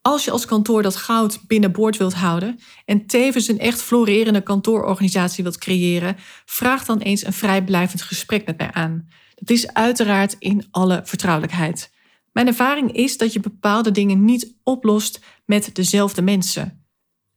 Als 0.00 0.24
je 0.24 0.30
als 0.30 0.46
kantoor 0.46 0.82
dat 0.82 0.96
goud 0.96 1.40
binnenboord 1.46 1.96
wilt 1.96 2.14
houden 2.14 2.58
en 2.84 3.06
tevens 3.06 3.48
een 3.48 3.58
echt 3.58 3.82
florerende 3.82 4.40
kantoororganisatie 4.40 5.42
wilt 5.42 5.58
creëren, 5.58 6.16
vraag 6.44 6.84
dan 6.84 6.98
eens 6.98 7.26
een 7.26 7.32
vrijblijvend 7.32 8.02
gesprek 8.02 8.46
met 8.46 8.58
mij 8.58 8.72
aan. 8.72 9.08
Dat 9.34 9.50
is 9.50 9.72
uiteraard 9.72 10.36
in 10.38 10.66
alle 10.70 11.00
vertrouwelijkheid. 11.04 11.92
Mijn 12.32 12.46
ervaring 12.46 12.92
is 12.92 13.16
dat 13.16 13.32
je 13.32 13.40
bepaalde 13.40 13.90
dingen 13.90 14.24
niet 14.24 14.54
oplost 14.62 15.20
met 15.44 15.74
dezelfde 15.74 16.22
mensen. 16.22 16.86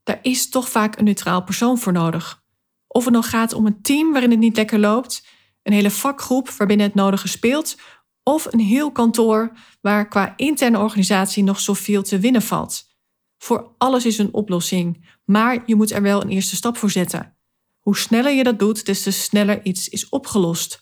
Daar 0.03 0.19
is 0.21 0.49
toch 0.49 0.69
vaak 0.69 0.97
een 0.97 1.03
neutraal 1.03 1.43
persoon 1.43 1.77
voor 1.77 1.93
nodig. 1.93 2.43
Of 2.87 3.05
het 3.05 3.13
nog 3.13 3.29
gaat 3.29 3.53
om 3.53 3.65
een 3.65 3.81
team 3.81 4.11
waarin 4.11 4.31
het 4.31 4.39
niet 4.39 4.55
lekker 4.55 4.79
loopt, 4.79 5.25
een 5.63 5.73
hele 5.73 5.91
vakgroep 5.91 6.49
waarbinnen 6.49 6.85
het 6.85 6.95
nodige 6.95 7.27
speelt, 7.27 7.77
of 8.23 8.53
een 8.53 8.59
heel 8.59 8.91
kantoor 8.91 9.51
waar 9.81 10.07
qua 10.07 10.33
interne 10.35 10.79
organisatie 10.79 11.43
nog 11.43 11.59
zoveel 11.59 12.03
te 12.03 12.19
winnen 12.19 12.41
valt. 12.41 12.89
Voor 13.37 13.75
alles 13.77 14.05
is 14.05 14.17
een 14.17 14.33
oplossing, 14.33 15.05
maar 15.25 15.63
je 15.65 15.75
moet 15.75 15.91
er 15.91 16.01
wel 16.01 16.21
een 16.21 16.29
eerste 16.29 16.55
stap 16.55 16.77
voor 16.77 16.91
zetten. 16.91 17.35
Hoe 17.79 17.97
sneller 17.97 18.31
je 18.31 18.43
dat 18.43 18.59
doet, 18.59 18.85
des 18.85 19.03
te 19.03 19.11
sneller 19.11 19.65
iets 19.65 19.89
is 19.89 20.09
opgelost. 20.09 20.79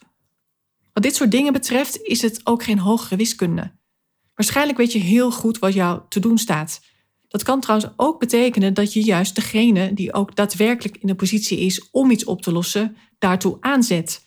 Wat 0.94 1.04
dit 1.04 1.16
soort 1.16 1.32
dingen 1.32 1.54
betreft 1.54 2.02
is 2.02 2.22
het 2.22 2.42
ook 2.44 2.64
geen 2.64 2.80
hogere 2.80 3.16
wiskunde. 3.16 3.78
Waarschijnlijk 4.36 4.78
weet 4.78 4.92
je 4.92 5.00
heel 5.00 5.32
goed 5.32 5.60
wat 5.60 5.74
jou 5.74 6.02
te 6.10 6.20
doen 6.20 6.38
staat. 6.38 6.82
Dat 7.28 7.44
kan 7.44 7.60
trouwens 7.60 7.92
ook 7.96 8.20
betekenen 8.20 8.74
dat 8.74 8.94
je 8.94 9.04
juist 9.04 9.36
degene 9.36 9.94
die 9.94 10.14
ook 10.14 10.36
daadwerkelijk 10.36 10.98
in 10.98 11.08
de 11.08 11.16
positie 11.16 11.60
is 11.60 11.90
om 11.92 12.12
iets 12.12 12.26
op 12.26 12.42
te 12.42 12.52
lossen, 12.52 12.96
daartoe 13.18 13.58
aanzet. 13.60 14.26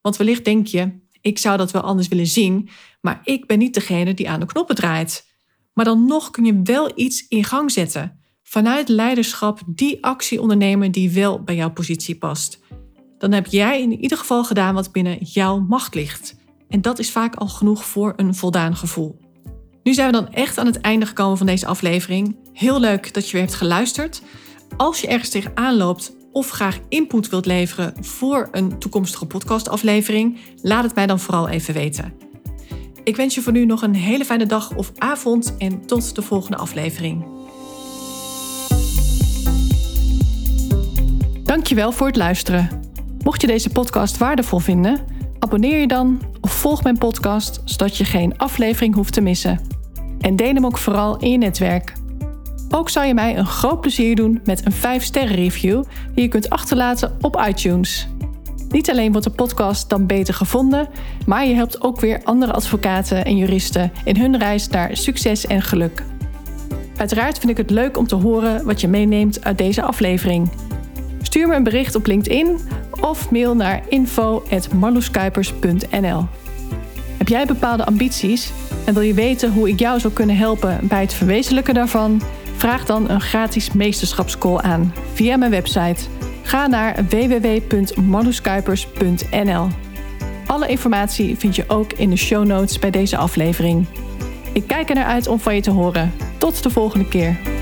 Want 0.00 0.16
wellicht 0.16 0.44
denk 0.44 0.66
je, 0.66 1.02
ik 1.24 1.38
zou 1.38 1.56
dat 1.56 1.70
wel 1.70 1.82
anders 1.82 2.08
willen 2.08 2.26
zien, 2.26 2.68
maar 3.00 3.20
ik 3.22 3.46
ben 3.46 3.58
niet 3.58 3.74
degene 3.74 4.14
die 4.14 4.30
aan 4.30 4.40
de 4.40 4.46
knoppen 4.46 4.74
draait. 4.74 5.26
Maar 5.72 5.84
dan 5.84 6.06
nog 6.06 6.30
kun 6.30 6.44
je 6.44 6.60
wel 6.62 6.92
iets 6.94 7.28
in 7.28 7.44
gang 7.44 7.72
zetten. 7.72 8.20
Vanuit 8.42 8.88
leiderschap 8.88 9.60
die 9.66 10.04
actie 10.04 10.40
ondernemen 10.40 10.92
die 10.92 11.10
wel 11.10 11.42
bij 11.42 11.54
jouw 11.54 11.70
positie 11.70 12.18
past. 12.18 12.60
Dan 13.18 13.32
heb 13.32 13.46
jij 13.46 13.82
in 13.82 14.00
ieder 14.00 14.18
geval 14.18 14.44
gedaan 14.44 14.74
wat 14.74 14.92
binnen 14.92 15.18
jouw 15.20 15.58
macht 15.58 15.94
ligt. 15.94 16.36
En 16.68 16.80
dat 16.80 16.98
is 16.98 17.10
vaak 17.10 17.34
al 17.34 17.48
genoeg 17.48 17.84
voor 17.84 18.12
een 18.16 18.34
voldaan 18.34 18.76
gevoel. 18.76 19.20
Nu 19.82 19.94
zijn 19.94 20.06
we 20.06 20.12
dan 20.12 20.32
echt 20.32 20.58
aan 20.58 20.66
het 20.66 20.80
einde 20.80 21.06
gekomen 21.06 21.36
van 21.38 21.46
deze 21.46 21.66
aflevering. 21.66 22.36
Heel 22.52 22.80
leuk 22.80 23.14
dat 23.14 23.26
je 23.26 23.32
weer 23.32 23.42
hebt 23.42 23.54
geluisterd. 23.54 24.22
Als 24.76 25.00
je 25.00 25.06
ergens 25.06 25.30
tegenaan 25.30 25.76
loopt 25.76 26.16
of 26.34 26.50
graag 26.50 26.80
input 26.88 27.28
wilt 27.28 27.46
leveren 27.46 27.94
voor 28.00 28.48
een 28.52 28.78
toekomstige 28.78 29.26
podcastaflevering, 29.26 30.38
laat 30.62 30.84
het 30.84 30.94
mij 30.94 31.06
dan 31.06 31.20
vooral 31.20 31.48
even 31.48 31.74
weten. 31.74 32.12
Ik 33.04 33.16
wens 33.16 33.34
je 33.34 33.40
voor 33.40 33.52
nu 33.52 33.64
nog 33.64 33.82
een 33.82 33.94
hele 33.94 34.24
fijne 34.24 34.46
dag 34.46 34.76
of 34.76 34.92
avond 34.98 35.54
en 35.58 35.86
tot 35.86 36.14
de 36.14 36.22
volgende 36.22 36.56
aflevering. 36.56 37.24
Dankjewel 41.42 41.92
voor 41.92 42.06
het 42.06 42.16
luisteren. 42.16 42.82
Mocht 43.24 43.40
je 43.40 43.46
deze 43.46 43.70
podcast 43.70 44.18
waardevol 44.18 44.58
vinden, 44.58 45.04
abonneer 45.38 45.80
je 45.80 45.86
dan 45.86 46.20
of 46.40 46.52
volg 46.52 46.82
mijn 46.82 46.98
podcast 46.98 47.60
zodat 47.64 47.96
je 47.96 48.04
geen 48.04 48.38
aflevering 48.38 48.94
hoeft 48.94 49.12
te 49.12 49.20
missen. 49.20 49.60
En 50.20 50.36
deel 50.36 50.54
hem 50.54 50.66
ook 50.66 50.78
vooral 50.78 51.16
in 51.16 51.30
je 51.30 51.38
netwerk. 51.38 51.92
Ook 52.76 52.90
zou 52.90 53.06
je 53.06 53.14
mij 53.14 53.36
een 53.36 53.46
groot 53.46 53.80
plezier 53.80 54.16
doen 54.16 54.40
met 54.44 54.66
een 54.66 54.72
5-sterren 54.72 55.34
review 55.34 55.82
die 56.14 56.22
je 56.22 56.28
kunt 56.28 56.50
achterlaten 56.50 57.16
op 57.20 57.44
iTunes. 57.48 58.08
Niet 58.68 58.90
alleen 58.90 59.12
wordt 59.12 59.26
de 59.26 59.32
podcast 59.32 59.88
dan 59.88 60.06
beter 60.06 60.34
gevonden, 60.34 60.88
maar 61.26 61.46
je 61.46 61.54
helpt 61.54 61.82
ook 61.82 62.00
weer 62.00 62.20
andere 62.24 62.52
advocaten 62.52 63.24
en 63.24 63.36
juristen 63.36 63.92
in 64.04 64.16
hun 64.16 64.38
reis 64.38 64.68
naar 64.68 64.96
succes 64.96 65.46
en 65.46 65.62
geluk. 65.62 66.02
Uiteraard 66.96 67.38
vind 67.38 67.50
ik 67.50 67.56
het 67.56 67.70
leuk 67.70 67.96
om 67.96 68.06
te 68.06 68.14
horen 68.14 68.64
wat 68.64 68.80
je 68.80 68.88
meeneemt 68.88 69.44
uit 69.44 69.58
deze 69.58 69.82
aflevering. 69.82 70.50
Stuur 71.22 71.48
me 71.48 71.54
een 71.54 71.62
bericht 71.62 71.94
op 71.94 72.06
LinkedIn 72.06 72.58
of 73.00 73.30
mail 73.30 73.56
naar 73.56 73.82
info.marloeskuipers.nl. 73.88 76.26
Heb 77.18 77.28
jij 77.28 77.46
bepaalde 77.46 77.84
ambities 77.84 78.52
en 78.84 78.94
wil 78.94 79.02
je 79.02 79.14
weten 79.14 79.52
hoe 79.52 79.68
ik 79.68 79.78
jou 79.78 80.00
zou 80.00 80.12
kunnen 80.12 80.36
helpen 80.36 80.78
bij 80.82 81.00
het 81.00 81.14
verwezenlijken 81.14 81.74
daarvan? 81.74 82.22
Vraag 82.64 82.84
dan 82.84 83.10
een 83.10 83.20
gratis 83.20 83.72
meesterschapscall 83.72 84.56
aan 84.56 84.94
via 85.12 85.36
mijn 85.36 85.50
website. 85.50 86.08
Ga 86.42 86.66
naar 86.66 87.04
www.marloeskuipers.nl. 87.08 89.68
Alle 90.46 90.66
informatie 90.66 91.36
vind 91.36 91.56
je 91.56 91.64
ook 91.68 91.92
in 91.92 92.10
de 92.10 92.16
show 92.16 92.46
notes 92.46 92.78
bij 92.78 92.90
deze 92.90 93.16
aflevering. 93.16 93.86
Ik 94.52 94.66
kijk 94.66 94.88
er 94.88 94.94
naar 94.94 95.04
uit 95.04 95.26
om 95.26 95.40
van 95.40 95.54
je 95.54 95.60
te 95.60 95.70
horen. 95.70 96.12
Tot 96.38 96.62
de 96.62 96.70
volgende 96.70 97.08
keer. 97.08 97.53